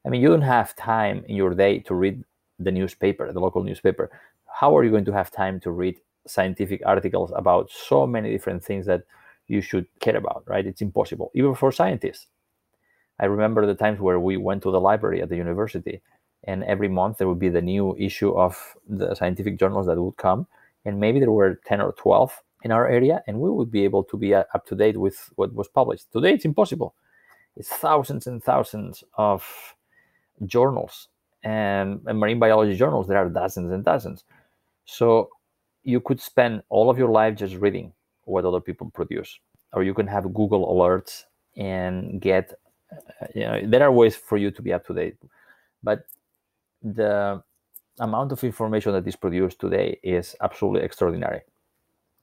[0.04, 2.24] I mean, you don't have time in your day to read
[2.58, 4.10] the newspaper, the local newspaper.
[4.46, 8.64] How are you going to have time to read scientific articles about so many different
[8.64, 9.04] things that
[9.52, 10.66] you should care about, right?
[10.66, 12.26] It's impossible, even for scientists.
[13.20, 16.00] I remember the times where we went to the library at the university,
[16.44, 18.56] and every month there would be the new issue of
[18.88, 20.46] the scientific journals that would come,
[20.86, 24.02] and maybe there were 10 or 12 in our area, and we would be able
[24.04, 26.10] to be up to date with what was published.
[26.12, 26.94] Today, it's impossible.
[27.54, 29.44] It's thousands and thousands of
[30.46, 31.08] journals
[31.44, 33.06] and, and marine biology journals.
[33.06, 34.24] There are dozens and dozens.
[34.86, 35.28] So
[35.82, 37.92] you could spend all of your life just reading
[38.24, 39.38] what other people produce,
[39.72, 41.24] or you can have Google alerts
[41.56, 42.54] and get.
[42.92, 45.16] Uh, you know, there are ways for you to be up to date,
[45.82, 46.04] but
[46.82, 47.42] the
[48.00, 51.40] amount of information that is produced today is absolutely extraordinary.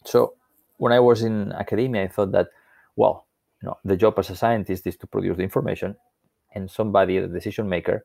[0.05, 0.35] So
[0.77, 2.49] when I was in academia, I thought that,
[2.95, 3.25] well,
[3.62, 5.95] you know, the job as a scientist is to produce the information,
[6.53, 8.03] and somebody, the decision maker,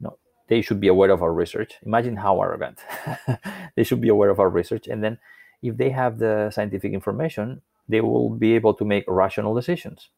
[0.00, 0.18] know,
[0.48, 1.74] they should be aware of our research.
[1.84, 2.78] Imagine how arrogant.
[3.76, 5.18] they should be aware of our research, and then
[5.62, 10.10] if they have the scientific information, they will be able to make rational decisions.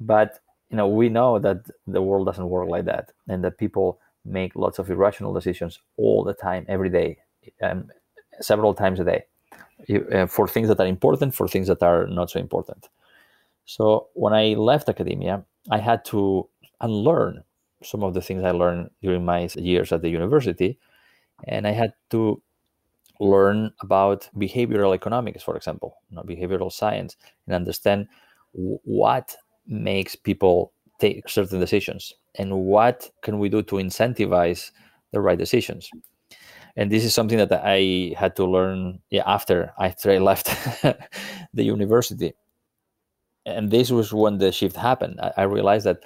[0.00, 0.40] But
[0.70, 4.54] you know, we know that the world doesn't work like that, and that people make
[4.54, 7.18] lots of irrational decisions all the time, every day,
[7.62, 7.90] um,
[8.40, 9.24] several times a day,
[10.12, 12.88] uh, for things that are important, for things that are not so important.
[13.64, 16.48] So when I left academia, I had to
[16.80, 17.42] unlearn
[17.82, 20.78] some of the things I learned during my years at the university,
[21.44, 22.40] and I had to
[23.20, 28.08] learn about behavioral economics, for example, you know, behavioral science, and understand
[28.54, 34.70] w- what makes people take certain decisions and what can we do to incentivize
[35.12, 35.90] the right decisions.
[36.76, 40.46] And this is something that i had to learn yeah, after after i left
[41.54, 42.32] the university.
[43.46, 45.18] And this was when the shift happened.
[45.20, 46.04] I, I realized that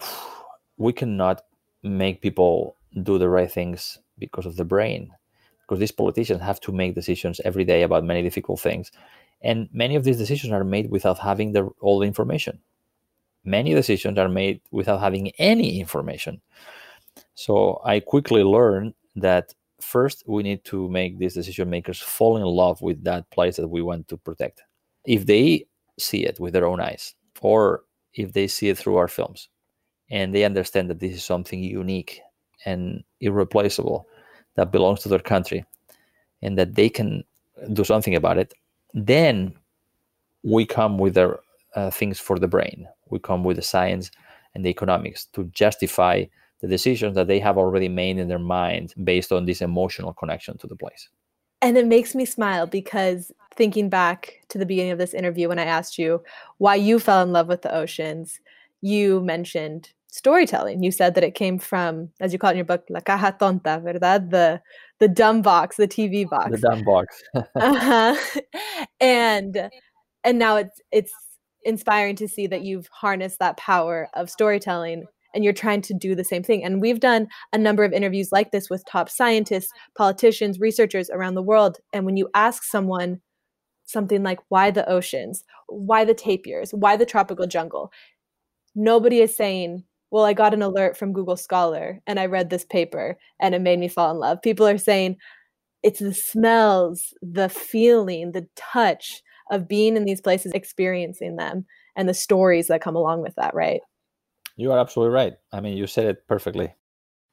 [0.76, 1.42] we cannot
[1.82, 5.10] make people do the right things because of the brain
[5.68, 8.90] because these politicians have to make decisions every day about many difficult things
[9.42, 12.58] and many of these decisions are made without having the, all the information
[13.44, 16.40] many decisions are made without having any information.
[17.34, 22.44] So I quickly learned that first we need to make these decision makers fall in
[22.44, 24.62] love with that place that we want to protect.
[25.04, 25.66] If they
[25.98, 29.48] see it with their own eyes, or if they see it through our films,
[30.10, 32.20] and they understand that this is something unique
[32.64, 34.08] and irreplaceable
[34.58, 35.64] that belongs to their country,
[36.42, 37.22] and that they can
[37.72, 38.52] do something about it,
[38.92, 39.54] then
[40.42, 41.38] we come with their
[41.76, 42.88] uh, things for the brain.
[43.08, 44.10] We come with the science
[44.54, 46.24] and the economics to justify
[46.60, 50.58] the decisions that they have already made in their mind based on this emotional connection
[50.58, 51.08] to the place.
[51.62, 55.60] And it makes me smile because thinking back to the beginning of this interview when
[55.60, 56.22] I asked you
[56.58, 58.40] why you fell in love with the oceans,
[58.80, 60.82] you mentioned storytelling.
[60.82, 63.36] You said that it came from, as you call it in your book, la caja
[63.38, 64.30] tonta, ¿verdad?
[64.30, 64.60] The
[65.00, 66.50] the dumb box, the TV box.
[66.50, 67.22] The dumb box.
[67.54, 68.16] uh-huh.
[69.00, 69.70] And
[70.24, 71.12] and now it's it's
[71.64, 76.14] inspiring to see that you've harnessed that power of storytelling and you're trying to do
[76.14, 76.64] the same thing.
[76.64, 81.34] And we've done a number of interviews like this with top scientists, politicians, researchers around
[81.34, 81.78] the world.
[81.92, 83.20] And when you ask someone
[83.84, 85.44] something like, why the oceans?
[85.68, 86.72] Why the tapirs?
[86.72, 87.92] Why the tropical jungle?
[88.74, 92.64] Nobody is saying, well, I got an alert from Google Scholar and I read this
[92.64, 94.40] paper and it made me fall in love.
[94.42, 95.16] People are saying,
[95.82, 101.64] it's the smells, the feeling, the touch, of being in these places, experiencing them,
[101.96, 103.80] and the stories that come along with that, right?
[104.56, 105.34] You are absolutely right.
[105.52, 106.74] I mean, you said it perfectly.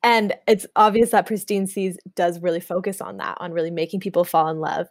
[0.04, 4.24] And it's obvious that Pristine Seas does really focus on that, on really making people
[4.24, 4.88] fall in love.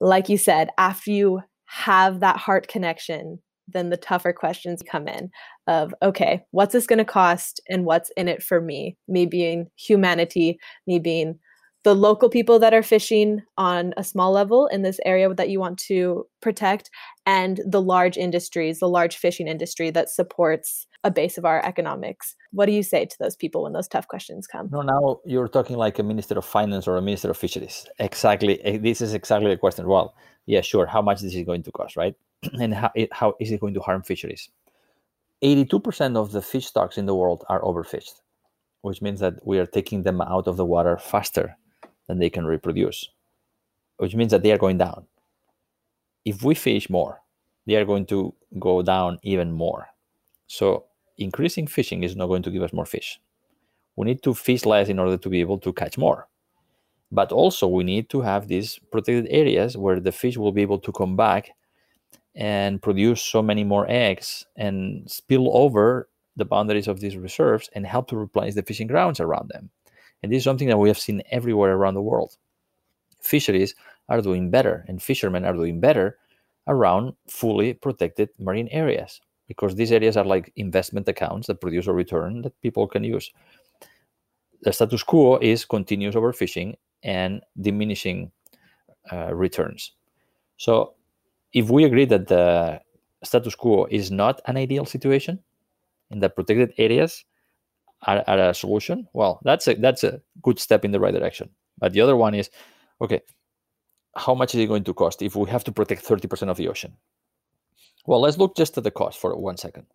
[0.00, 5.30] Like you said, after you have that heart connection, then the tougher questions come in
[5.66, 8.96] of okay, what's this going to cost and what's in it for me?
[9.08, 11.38] Me being humanity, me being
[11.84, 15.58] the local people that are fishing on a small level in this area that you
[15.58, 16.90] want to protect
[17.26, 22.36] and the large industries, the large fishing industry that supports a base of our economics.
[22.52, 24.68] What do you say to those people when those tough questions come?
[24.70, 27.86] No, now you're talking like a minister of finance or a minister of fisheries.
[27.98, 28.62] Exactly.
[28.62, 29.88] Eh, this is exactly the question.
[29.88, 30.14] Well,
[30.46, 30.86] yeah, sure.
[30.86, 32.14] How much this is going to cost, right?
[32.60, 34.48] and how, it, how is it going to harm fisheries?
[35.42, 38.20] 82% of the fish stocks in the world are overfished,
[38.82, 41.56] which means that we are taking them out of the water faster
[42.06, 43.08] than they can reproduce,
[43.96, 45.06] which means that they are going down.
[46.24, 47.20] If we fish more,
[47.66, 49.88] they are going to go down even more.
[50.46, 50.84] So
[51.18, 53.20] increasing fishing is not going to give us more fish.
[53.96, 56.28] We need to fish less in order to be able to catch more.
[57.10, 60.78] But also, we need to have these protected areas where the fish will be able
[60.78, 61.50] to come back
[62.34, 67.86] and produce so many more eggs and spill over the boundaries of these reserves and
[67.86, 69.70] help to replace the fishing grounds around them.
[70.22, 72.36] And this is something that we have seen everywhere around the world.
[73.20, 73.74] Fisheries
[74.08, 76.18] are doing better, and fishermen are doing better
[76.68, 81.92] around fully protected marine areas because these areas are like investment accounts that produce a
[81.92, 83.32] return that people can use.
[84.62, 88.30] The status quo is continuous overfishing and diminishing
[89.12, 89.92] uh, returns.
[90.56, 90.94] So,
[91.52, 92.80] if we agree that the
[93.22, 95.38] status quo is not an ideal situation,
[96.10, 97.24] and the protected areas
[98.02, 101.50] are, are a solution, well, that's a that's a good step in the right direction.
[101.78, 102.50] But the other one is,
[103.00, 103.22] okay,
[104.16, 106.68] how much is it going to cost if we have to protect 30% of the
[106.68, 106.96] ocean?
[108.06, 109.86] Well, let's look just at the cost for one second.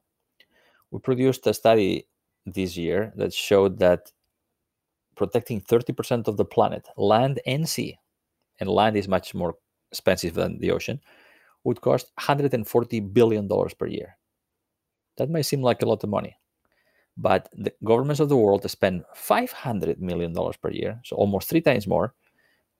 [0.91, 2.07] We produced a study
[2.45, 4.11] this year that showed that
[5.15, 7.99] protecting 30% of the planet, land and sea,
[8.59, 9.55] and land is much more
[9.91, 11.01] expensive than the ocean,
[11.67, 14.17] would cost $140 billion per year.
[15.17, 16.37] That may seem like a lot of money,
[17.17, 21.85] but the governments of the world spend $500 million per year, so almost three times
[21.85, 22.13] more,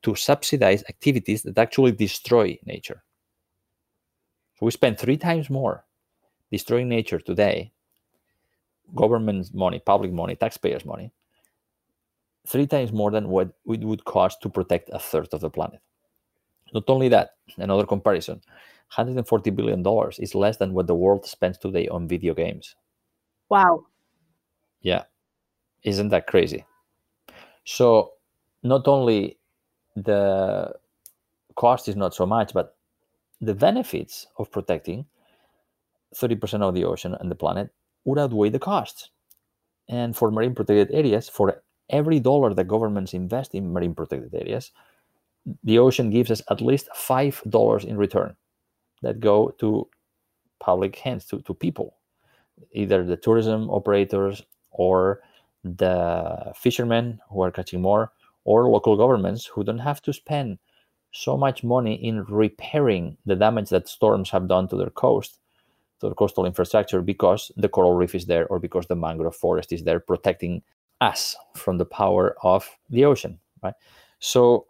[0.04, 3.04] to subsidize activities that actually destroy nature.
[4.56, 5.84] So we spend three times more
[6.50, 7.74] destroying nature today,
[8.96, 11.12] government money, public money, taxpayers' money,
[12.48, 15.82] three times more than what it would cost to protect a third of the planet.
[16.74, 18.42] Not only that, another comparison
[18.96, 19.84] $140 billion
[20.20, 22.76] is less than what the world spends today on video games.
[23.50, 23.86] Wow.
[24.82, 25.04] Yeah.
[25.84, 26.66] Isn't that crazy?
[27.66, 28.14] So,
[28.64, 29.38] not only
[29.96, 30.74] the
[31.56, 32.76] cost is not so much, but
[33.42, 35.06] the benefits of protecting
[36.16, 37.70] 30% of the ocean and the planet
[38.06, 39.10] would outweigh the costs.
[39.90, 44.72] And for marine protected areas, for every dollar that governments invest in marine protected areas,
[45.64, 48.36] the ocean gives us at least five dollars in return
[49.02, 49.88] that go to
[50.60, 51.96] public hands, to, to people,
[52.72, 55.22] either the tourism operators or
[55.64, 58.12] the fishermen who are catching more,
[58.46, 60.58] or local governments who don't have to spend
[61.12, 65.40] so much money in repairing the damage that storms have done to their coast,
[66.00, 69.72] to their coastal infrastructure, because the coral reef is there or because the mangrove forest
[69.74, 70.62] is there protecting
[71.02, 73.74] us from the power of the ocean, right?
[74.20, 74.66] So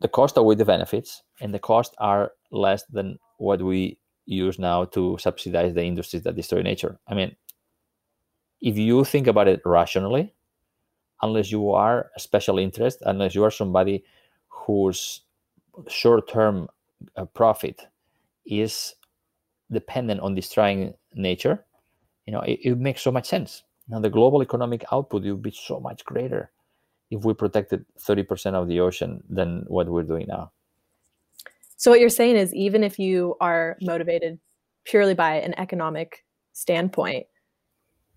[0.00, 4.84] the cost outweigh the benefits, and the costs are less than what we use now
[4.84, 6.98] to subsidize the industries that destroy nature.
[7.08, 7.34] I mean,
[8.60, 10.34] if you think about it rationally,
[11.22, 14.04] unless you are a special interest, unless you are somebody
[14.48, 15.22] whose
[15.88, 16.68] short-term
[17.16, 17.86] uh, profit
[18.44, 18.94] is
[19.72, 21.64] dependent on destroying nature,
[22.26, 23.62] you know, it, it makes so much sense.
[23.88, 26.50] Now, the global economic output would be so much greater
[27.10, 30.52] if we protected 30% of the ocean than what we're doing now.
[31.80, 34.38] So, what you're saying is, even if you are motivated
[34.84, 37.26] purely by an economic standpoint,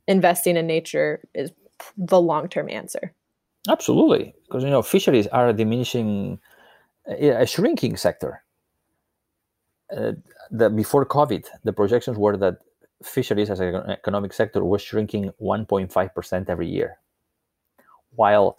[0.05, 1.53] investing in nature is
[1.95, 3.15] the long term answer.
[3.69, 4.35] Absolutely.
[4.45, 6.39] Because, you know, fisheries are a diminishing
[7.07, 8.43] a shrinking sector.
[9.95, 10.11] Uh,
[10.51, 12.57] the, before COVID, the projections were that
[13.01, 16.97] fisheries as an economic sector was shrinking 1.5% every year.
[18.15, 18.57] While,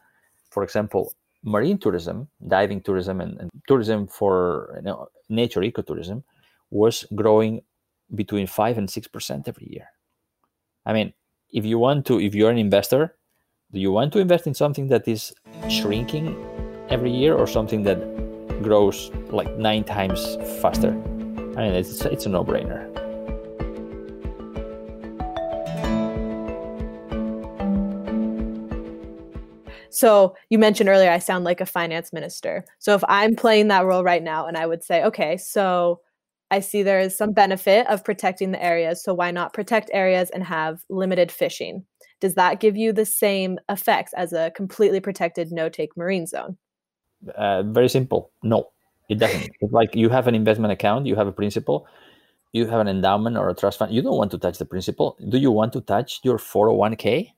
[0.48, 1.12] for example,
[1.44, 6.22] marine tourism, diving tourism, and, and tourism for you know, nature ecotourism
[6.70, 7.60] was growing
[8.14, 9.86] between 5 and 6% every year.
[10.86, 11.12] I mean,
[11.52, 13.14] if you want to, if you're an investor,
[13.72, 15.34] do you want to invest in something that is
[15.68, 16.36] shrinking
[16.88, 17.98] every year or something that
[18.62, 20.90] grows like nine times faster.
[21.56, 22.93] I mean, it's, it's a no brainer.
[29.94, 32.64] So you mentioned earlier, I sound like a finance minister.
[32.78, 36.00] So if I'm playing that role right now, and I would say, okay, so
[36.50, 39.02] I see there is some benefit of protecting the areas.
[39.02, 41.84] So why not protect areas and have limited fishing?
[42.20, 46.56] Does that give you the same effects as a completely protected no take marine zone?
[47.36, 48.30] Uh, very simple.
[48.42, 48.70] No,
[49.08, 49.50] it doesn't.
[49.60, 51.86] It's like you have an investment account, you have a principal,
[52.52, 53.92] you have an endowment or a trust fund.
[53.92, 55.16] You don't want to touch the principal.
[55.28, 57.30] Do you want to touch your 401k?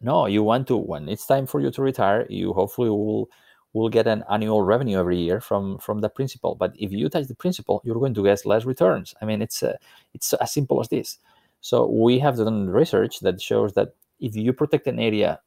[0.00, 0.76] No, you want to.
[0.76, 3.30] When it's time for you to retire, you hopefully will
[3.72, 6.54] will get an annual revenue every year from from the principal.
[6.54, 9.14] But if you touch the principal, you're going to get less returns.
[9.20, 9.76] I mean, it's uh,
[10.14, 11.18] it's as simple as this.
[11.60, 15.40] So we have done research that shows that if you protect an area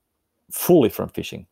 [0.52, 1.46] fully from fishing,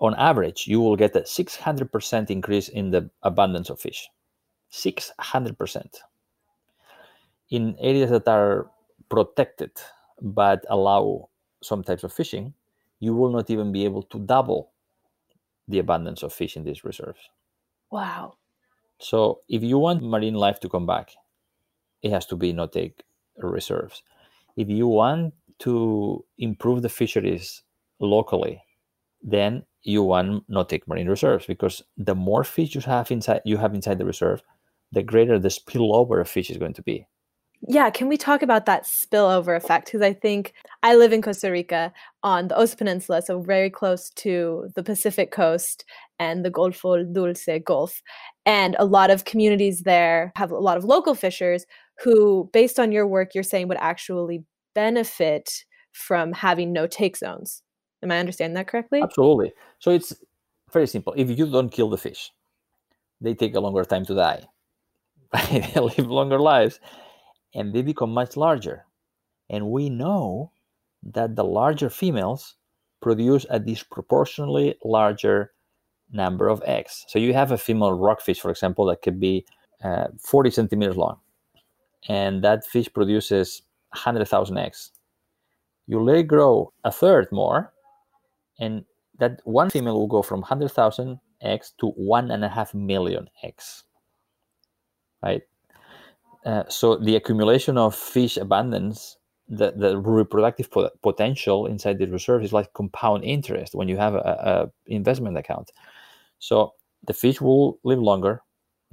[0.00, 4.08] on average, you will get a 600% increase in the abundance of fish.
[4.72, 5.98] 600%.
[7.50, 8.70] In areas that are
[9.08, 9.72] protected
[10.20, 11.28] but allow
[11.62, 12.54] some types of fishing,
[13.00, 14.72] you will not even be able to double
[15.68, 17.20] the abundance of fish in these reserves.
[17.90, 18.34] Wow.
[18.98, 21.12] So if you want marine life to come back,
[22.02, 23.02] it has to be no take
[23.36, 24.02] reserves.
[24.56, 27.62] If you want to improve the fisheries
[28.00, 28.62] locally,
[29.22, 33.56] then you want no take marine reserves because the more fish you have inside you
[33.56, 34.42] have inside the reserve,
[34.92, 37.06] the greater the spillover of fish is going to be.
[37.66, 39.86] Yeah, can we talk about that spillover effect?
[39.86, 40.52] Because I think
[40.84, 41.92] I live in Costa Rica
[42.22, 45.84] on the Osa Peninsula, so very close to the Pacific coast
[46.20, 48.00] and the Golfo Dulce Gulf.
[48.46, 51.66] And a lot of communities there have a lot of local fishers
[52.04, 54.44] who, based on your work, you're saying would actually
[54.74, 57.62] benefit from having no take zones.
[58.04, 59.02] Am I understanding that correctly?
[59.02, 59.52] Absolutely.
[59.80, 60.14] So it's
[60.72, 61.12] very simple.
[61.16, 62.30] If you don't kill the fish,
[63.20, 64.44] they take a longer time to die.
[65.50, 66.78] they live longer lives
[67.54, 68.86] and they become much larger.
[69.50, 70.52] And we know
[71.02, 72.56] that the larger females
[73.00, 75.52] produce a disproportionately larger
[76.10, 77.04] number of eggs.
[77.08, 79.46] So you have a female rockfish, for example, that could be
[79.82, 81.20] uh, 40 centimeters long,
[82.08, 84.90] and that fish produces 100,000 eggs.
[85.86, 87.72] You let it grow a third more,
[88.58, 88.84] and
[89.18, 93.84] that one female will go from 100,000 eggs to one and a half million eggs.
[95.22, 95.42] Right?
[96.44, 99.18] Uh, so the accumulation of fish abundance,
[99.48, 104.14] the, the reproductive po- potential inside the reserve is like compound interest when you have
[104.14, 105.72] a, a investment account.
[106.38, 106.74] So
[107.04, 108.42] the fish will live longer,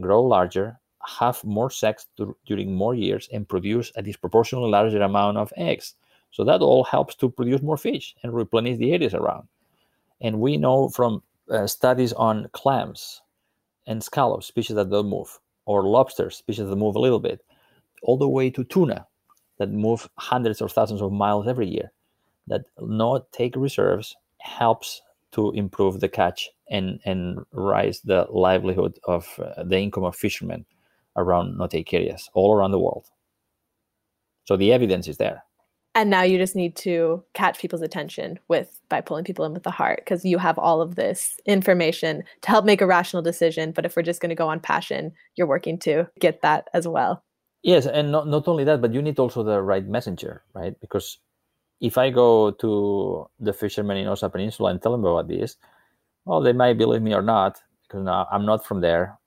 [0.01, 0.79] grow larger,
[1.19, 2.07] have more sex
[2.45, 5.93] during more years, and produce a disproportionately larger amount of eggs.
[6.31, 9.47] So that all helps to produce more fish and replenish the areas around.
[10.19, 13.21] And we know from uh, studies on clams
[13.85, 17.41] and scallops, species that don't move, or lobsters, species that move a little bit,
[18.03, 19.07] all the way to tuna
[19.57, 21.91] that move hundreds or thousands of miles every year,
[22.47, 25.01] that no take reserves helps
[25.31, 30.65] to improve the catch and, and rise the livelihood of uh, the income of fishermen
[31.15, 33.05] around no take areas all around the world.
[34.43, 35.44] So the evidence is there
[35.95, 39.63] and now you just need to catch people's attention with by pulling people in with
[39.63, 43.71] the heart because you have all of this information to help make a rational decision.
[43.71, 46.87] But if we're just going to go on passion you're working to get that as
[46.87, 47.23] well.
[47.63, 50.79] Yes and not, not only that but you need also the right messenger right?
[50.81, 51.17] Because
[51.81, 55.57] if i go to the fishermen in osa peninsula and tell them about this
[56.23, 59.17] well they might believe me or not because now i'm not from there.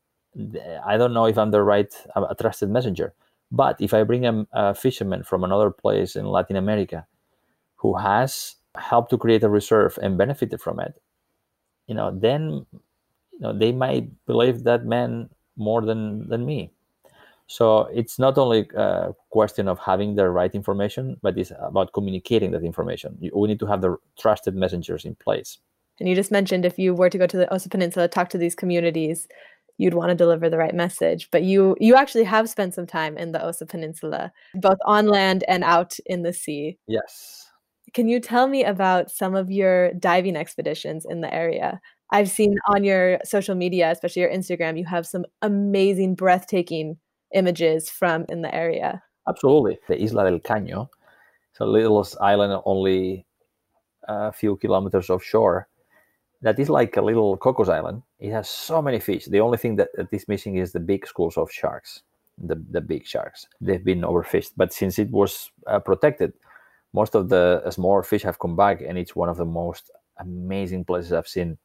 [0.86, 3.12] I don't know if i'm the right a trusted messenger
[3.50, 7.06] but if I bring a, a fisherman from another place in Latin America
[7.76, 11.00] who has helped to create a reserve and benefited from it,
[11.86, 12.66] you know, then
[13.32, 16.72] you know they might believe that man more than than me.
[17.46, 22.50] So it's not only a question of having the right information, but it's about communicating
[22.50, 23.18] that information.
[23.34, 25.58] We need to have the trusted messengers in place.
[25.98, 28.38] And you just mentioned if you were to go to the Osa Peninsula, talk to
[28.38, 29.28] these communities,
[29.78, 33.16] you'd want to deliver the right message but you you actually have spent some time
[33.16, 36.76] in the osa peninsula both on land and out in the sea.
[36.86, 37.46] Yes.
[37.94, 41.80] Can you tell me about some of your diving expeditions in the area?
[42.10, 46.98] I've seen on your social media especially your instagram you have some amazing breathtaking
[47.34, 49.02] images from in the area.
[49.28, 50.88] Absolutely the isla del caño.
[51.50, 53.26] It's a little island only
[54.06, 55.68] a few kilometers offshore
[56.42, 58.02] that is like a little Cocos Island.
[58.20, 59.26] It has so many fish.
[59.26, 62.02] The only thing that, that is missing is the big schools of sharks,
[62.38, 63.46] the, the big sharks.
[63.60, 64.52] They've been overfished.
[64.56, 66.32] But since it was uh, protected,
[66.92, 69.90] most of the uh, smaller fish have come back, and it's one of the most
[70.18, 71.58] amazing places I've seen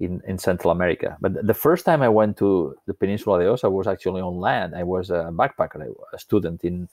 [0.00, 1.16] in, in Central America.
[1.20, 4.74] But the first time I went to the Peninsula de Osa was actually on land.
[4.74, 6.88] I was a backpacker, a student in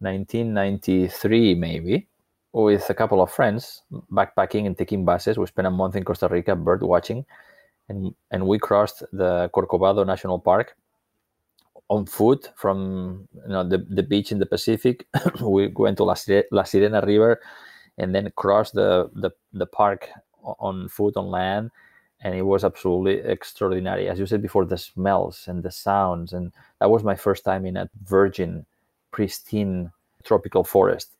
[0.00, 2.08] 1993, maybe
[2.52, 3.82] with a couple of friends
[4.12, 5.38] backpacking and taking buses.
[5.38, 7.24] We spent a month in Costa Rica bird watching,
[7.88, 10.76] and and we crossed the Corcovado National Park
[11.88, 15.06] on foot from you know the, the beach in the Pacific.
[15.42, 16.14] we went to La,
[16.50, 17.40] La Sirena River,
[17.98, 20.08] and then crossed the, the the park
[20.42, 21.70] on foot on land,
[22.22, 24.08] and it was absolutely extraordinary.
[24.08, 27.64] As you said before, the smells and the sounds, and that was my first time
[27.64, 28.66] in a virgin,
[29.12, 29.92] pristine
[30.24, 31.10] tropical forest.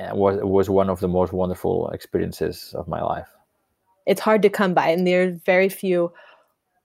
[0.00, 3.28] It was was one of the most wonderful experiences of my life.
[4.06, 6.12] It's hard to come by, and there's very few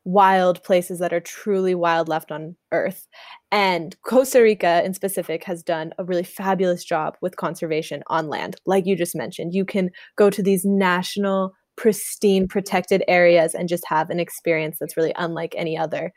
[0.06, 3.08] wild places that are truly wild left on earth.
[3.52, 8.56] And Costa Rica in specific has done a really fabulous job with conservation on land.
[8.66, 13.88] Like you just mentioned, you can go to these national pristine protected areas and just
[13.88, 16.12] have an experience that's really unlike any other.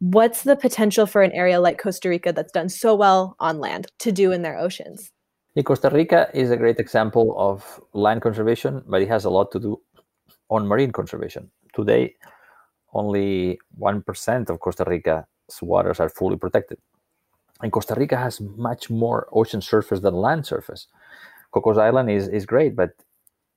[0.00, 3.86] What's the potential for an area like Costa Rica that's done so well on land
[4.00, 5.12] to do in their oceans?
[5.60, 9.60] Costa Rica is a great example of land conservation, but it has a lot to
[9.60, 9.80] do
[10.48, 11.50] on marine conservation.
[11.74, 12.14] Today,
[12.94, 15.24] only 1% of Costa Rica's
[15.60, 16.78] waters are fully protected.
[17.60, 20.88] And Costa Rica has much more ocean surface than land surface.
[21.52, 22.92] Cocos Island is, is great, but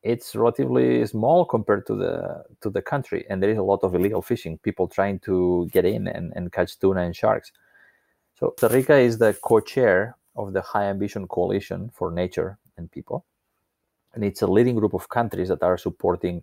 [0.03, 3.95] it's relatively small compared to the to the country and there is a lot of
[3.95, 7.51] illegal fishing people trying to get in and, and catch tuna and sharks
[8.35, 13.25] so costa rica is the co-chair of the high ambition coalition for nature and people.
[14.13, 16.41] And it's a leading group of countries that are supporting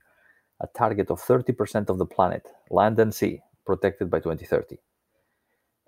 [0.60, 4.78] a target of 30% of the planet land and sea protected by 2030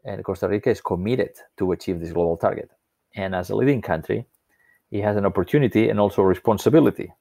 [0.05, 2.71] and costa rica is committed to achieve this global target.
[3.17, 4.27] And as a leading country
[4.91, 7.13] it has an opportunity and also a responsibility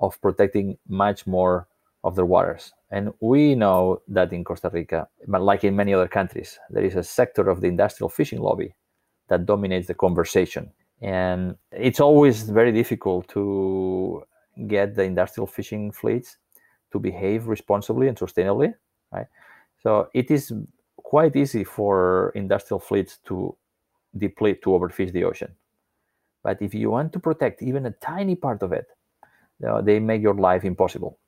[0.00, 1.68] of protecting much more
[2.04, 2.72] of their waters.
[2.90, 6.96] And we know that in Costa Rica, but like in many other countries, there is
[6.96, 8.74] a sector of the industrial fishing lobby
[9.28, 10.70] that dominates the conversation.
[11.02, 14.24] And it's always very difficult to
[14.66, 16.38] get the industrial fishing fleets
[16.92, 18.74] to behave responsibly and sustainably,
[19.12, 19.26] right?
[19.82, 20.52] So it is
[20.96, 23.54] quite easy for industrial fleets to
[24.16, 25.54] deplete, to overfish the ocean.
[26.42, 28.86] But if you want to protect even a tiny part of it,
[29.66, 31.18] uh, they make your life impossible,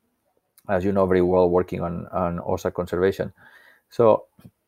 [0.69, 3.33] as you know very well, working on, on OSA conservation.
[3.91, 4.27] So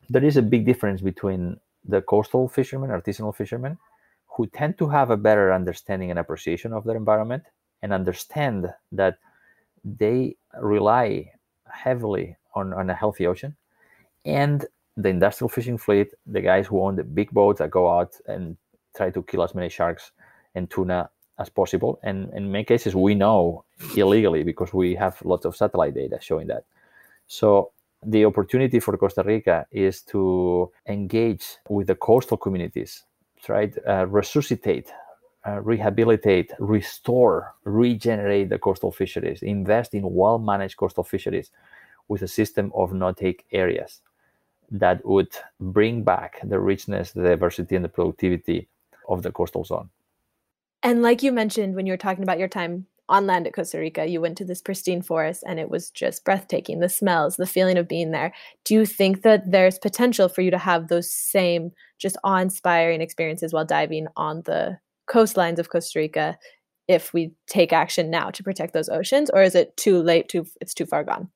[0.09, 3.77] there is a big difference between the coastal fishermen, artisanal fishermen,
[4.27, 7.43] who tend to have a better understanding and appreciation of their environment
[7.81, 9.17] and understand that
[9.83, 11.31] they rely
[11.71, 13.55] heavily on, on a healthy ocean
[14.25, 14.65] and
[14.97, 18.57] the industrial fishing fleet the guys who own the big boats that go out and
[18.95, 20.11] try to kill as many sharks
[20.55, 21.09] and tuna
[21.39, 21.99] as possible.
[22.03, 23.63] And in many cases, we know
[23.95, 26.65] illegally because we have lots of satellite data showing that.
[27.27, 27.71] So
[28.05, 33.03] the opportunity for Costa Rica is to engage with the coastal communities,
[33.43, 34.91] try to uh, resuscitate,
[35.47, 41.51] uh, rehabilitate, restore, regenerate the coastal fisheries, invest in well managed coastal fisheries
[42.07, 44.01] with a system of no take areas
[44.71, 48.67] that would bring back the richness, the diversity, and the productivity
[49.07, 49.89] of the coastal zone.
[50.83, 53.77] And like you mentioned when you were talking about your time on land at Costa
[53.77, 56.79] Rica, you went to this pristine forest and it was just breathtaking.
[56.79, 58.33] The smells, the feeling of being there.
[58.65, 63.01] Do you think that there's potential for you to have those same just awe inspiring
[63.01, 66.37] experiences while diving on the coastlines of Costa Rica
[66.87, 69.29] if we take action now to protect those oceans?
[69.29, 71.29] Or is it too late, too it's too far gone?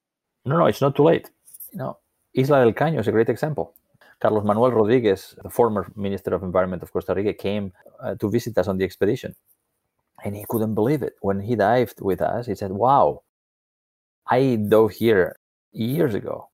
[0.46, 1.30] No, no, it's not too late.
[1.72, 1.98] You know,
[2.34, 3.74] Isla del Caño is a great example.
[4.20, 8.58] Carlos Manuel Rodriguez, the former Minister of Environment of Costa Rica, came uh, to visit
[8.58, 9.36] us on the expedition.
[10.24, 11.16] And he couldn't believe it.
[11.22, 13.24] When he dived with us, he said, Wow,
[14.28, 15.38] I dove here
[15.72, 16.50] years ago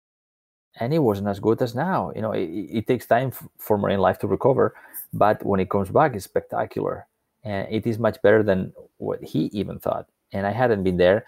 [0.80, 2.12] and it wasn't as good as now.
[2.16, 4.74] You know, it, it takes time for marine life to recover,
[5.14, 7.08] but when it comes back, it's spectacular.
[7.44, 10.08] And it is much better than what he even thought.
[10.32, 11.26] And I hadn't been there.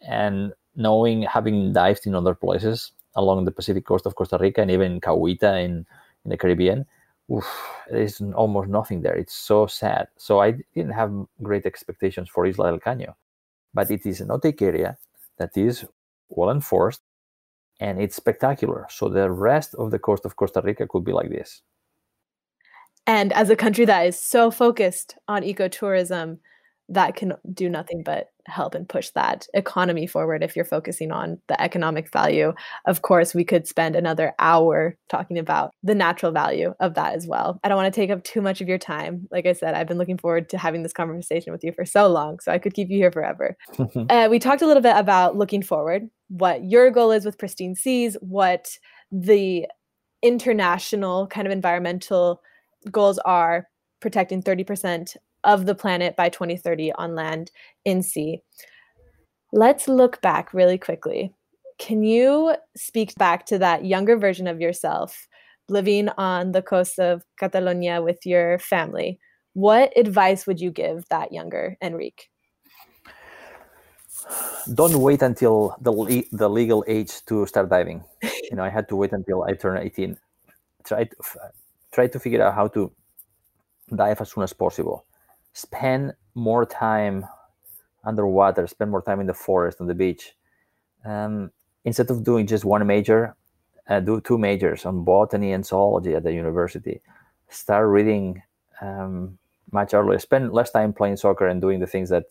[0.00, 4.70] And knowing, having dived in other places, along the Pacific coast of Costa Rica and
[4.70, 5.86] even Cahuita in,
[6.24, 6.86] in the Caribbean,
[7.30, 7.46] oof,
[7.90, 9.14] there's almost nothing there.
[9.14, 10.08] It's so sad.
[10.16, 11.12] So I didn't have
[11.42, 13.14] great expectations for Isla del Caño,
[13.74, 14.96] but it is a no-take area
[15.38, 15.84] that is
[16.28, 17.02] well enforced
[17.80, 18.86] and it's spectacular.
[18.90, 21.62] So the rest of the coast of Costa Rica could be like this.
[23.06, 26.38] And as a country that is so focused on ecotourism,
[26.88, 31.38] that can do nothing but help and push that economy forward if you're focusing on
[31.48, 32.52] the economic value.
[32.86, 37.26] Of course, we could spend another hour talking about the natural value of that as
[37.26, 37.60] well.
[37.62, 39.28] I don't want to take up too much of your time.
[39.30, 42.08] Like I said, I've been looking forward to having this conversation with you for so
[42.08, 43.56] long, so I could keep you here forever.
[44.10, 47.74] uh, we talked a little bit about looking forward, what your goal is with Pristine
[47.74, 48.76] Seas, what
[49.10, 49.66] the
[50.22, 52.40] international kind of environmental
[52.90, 53.68] goals are
[54.00, 57.50] protecting 30% of the planet by 2030 on land
[57.84, 58.42] in sea.
[59.52, 61.34] Let's look back really quickly.
[61.78, 65.28] Can you speak back to that younger version of yourself
[65.68, 69.18] living on the coast of Catalonia with your family?
[69.54, 72.28] What advice would you give that younger Enric?
[74.74, 78.04] don't wait until the le- the legal age to start diving.
[78.22, 80.16] you know, I had to wait until I turned 18.
[80.84, 81.16] Try to
[81.92, 82.92] try to figure out how to
[83.94, 85.04] dive as soon as possible.
[85.52, 87.26] Spend more time
[88.04, 88.66] underwater.
[88.66, 90.34] Spend more time in the forest on the beach.
[91.04, 91.50] Um,
[91.84, 93.34] instead of doing just one major,
[93.88, 97.00] uh, do two majors on botany and zoology at the university.
[97.48, 98.42] Start reading
[98.80, 99.38] um,
[99.72, 100.18] much earlier.
[100.18, 102.26] Spend less time playing soccer and doing the things that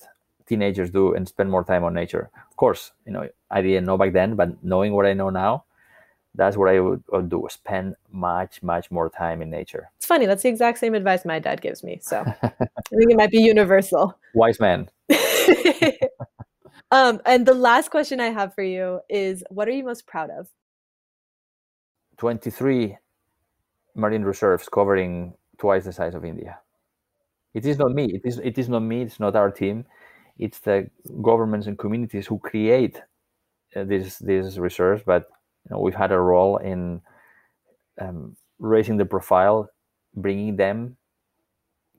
[0.47, 2.29] teenagers do, and spend more time on nature.
[2.49, 5.63] Of course, you know I didn't know back then, but knowing what I know now,
[6.35, 7.47] that's what I would, would do.
[7.49, 9.89] Spend much, much more time in nature.
[9.97, 10.25] It's funny.
[10.25, 11.99] That's the exact same advice my dad gives me.
[12.01, 12.49] So I
[12.89, 14.17] think it might be universal.
[14.33, 14.89] Wise man.
[16.91, 20.29] um, and the last question I have for you is, what are you most proud
[20.29, 20.47] of?
[22.17, 22.97] 23
[23.95, 26.59] marine reserves covering twice the size of India.
[27.53, 28.05] It is not me.
[28.13, 29.01] It is it is not me.
[29.01, 29.85] It's not our team.
[30.37, 30.89] It's the
[31.21, 33.01] governments and communities who create
[33.75, 35.03] uh, these these reserves.
[35.05, 35.29] But
[35.65, 37.01] you know, we've had a role in
[37.99, 39.69] um, raising the profile,
[40.15, 40.97] bringing them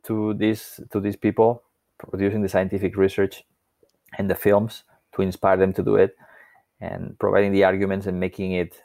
[0.04, 1.62] to these to these people,
[1.98, 3.44] producing the scientific research
[4.18, 4.84] and the films
[5.14, 6.16] to inspire them to do it,
[6.80, 8.82] and providing the arguments and making it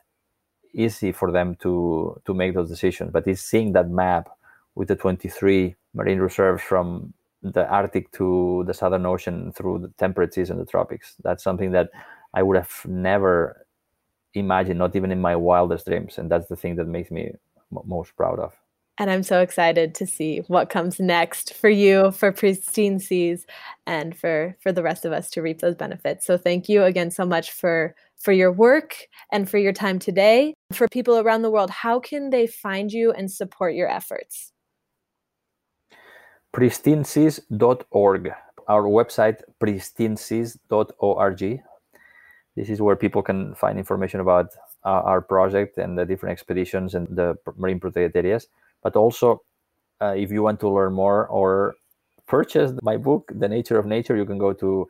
[0.73, 3.11] easy for them to to make those decisions.
[3.11, 4.29] But it's seeing that map
[4.75, 10.33] with the 23 marine reserves from the Arctic to the Southern Ocean through the temperate
[10.33, 11.15] seas and the tropics.
[11.23, 11.89] That's something that
[12.33, 13.65] I would have never
[14.39, 16.17] imagined, not even in my wildest dreams.
[16.17, 17.31] And that's the thing that makes me
[17.71, 18.53] m- most proud of.
[18.99, 23.45] And I'm so excited to see what comes next for you, for Pristine Seas,
[23.85, 26.25] and for for the rest of us to reap those benefits.
[26.25, 30.55] So thank you again so much for for your work and for your time today.
[30.73, 34.51] For people around the world, how can they find you and support your efforts?
[36.57, 38.31] pristineseas.org.
[38.67, 41.61] Our website, pristineseas.org.
[42.57, 44.47] This is where people can find information about
[44.83, 48.47] uh, our project and the different expeditions and the marine protected areas.
[48.81, 49.43] But also,
[50.01, 51.75] uh, if you want to learn more or
[52.25, 54.87] purchase my book, The Nature of Nature, you can go to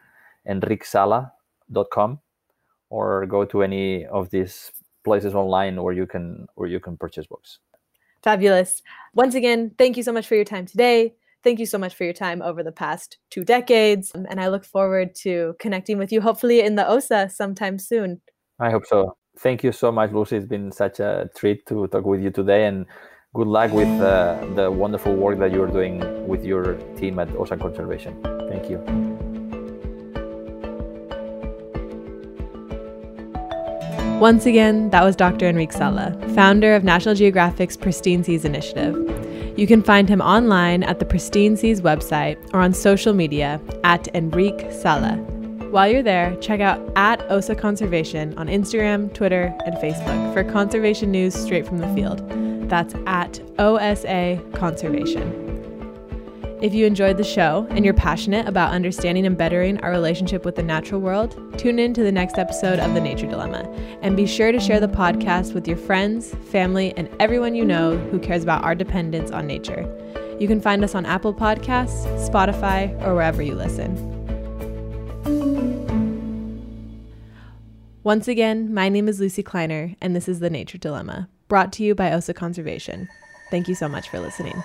[0.48, 2.20] enricsala.com
[2.90, 4.72] or go to any of these
[5.04, 7.60] places online where you can where you can purchase books.
[8.24, 8.82] Fabulous.
[9.14, 11.16] Once again, thank you so much for your time today.
[11.44, 14.12] Thank you so much for your time over the past two decades.
[14.14, 18.22] And I look forward to connecting with you, hopefully in the OSA sometime soon.
[18.60, 19.16] I hope so.
[19.40, 20.38] Thank you so much, Lucy.
[20.38, 22.66] It's been such a treat to talk with you today.
[22.66, 22.86] And
[23.36, 27.56] good luck with uh, the wonderful work that you're doing with your team at Osa
[27.56, 28.20] Conservation.
[28.50, 28.80] Thank you.
[34.20, 35.46] Once again, that was Dr.
[35.46, 39.07] Enric Sala, founder of National Geographic's Pristine Seas Initiative.
[39.58, 44.04] You can find him online at the Pristine Seas website or on social media at
[44.14, 45.16] Enric Sala.
[45.72, 51.10] While you're there, check out at OSA Conservation on Instagram, Twitter, and Facebook for conservation
[51.10, 52.22] news straight from the field.
[52.70, 55.47] That's at OSA Conservation.
[56.60, 60.56] If you enjoyed the show and you're passionate about understanding and bettering our relationship with
[60.56, 63.72] the natural world, tune in to the next episode of The Nature Dilemma.
[64.02, 67.96] And be sure to share the podcast with your friends, family, and everyone you know
[68.10, 69.86] who cares about our dependence on nature.
[70.40, 73.96] You can find us on Apple Podcasts, Spotify, or wherever you listen.
[78.02, 81.84] Once again, my name is Lucy Kleiner, and this is The Nature Dilemma, brought to
[81.84, 83.10] you by OSA Conservation.
[83.52, 84.64] Thank you so much for listening.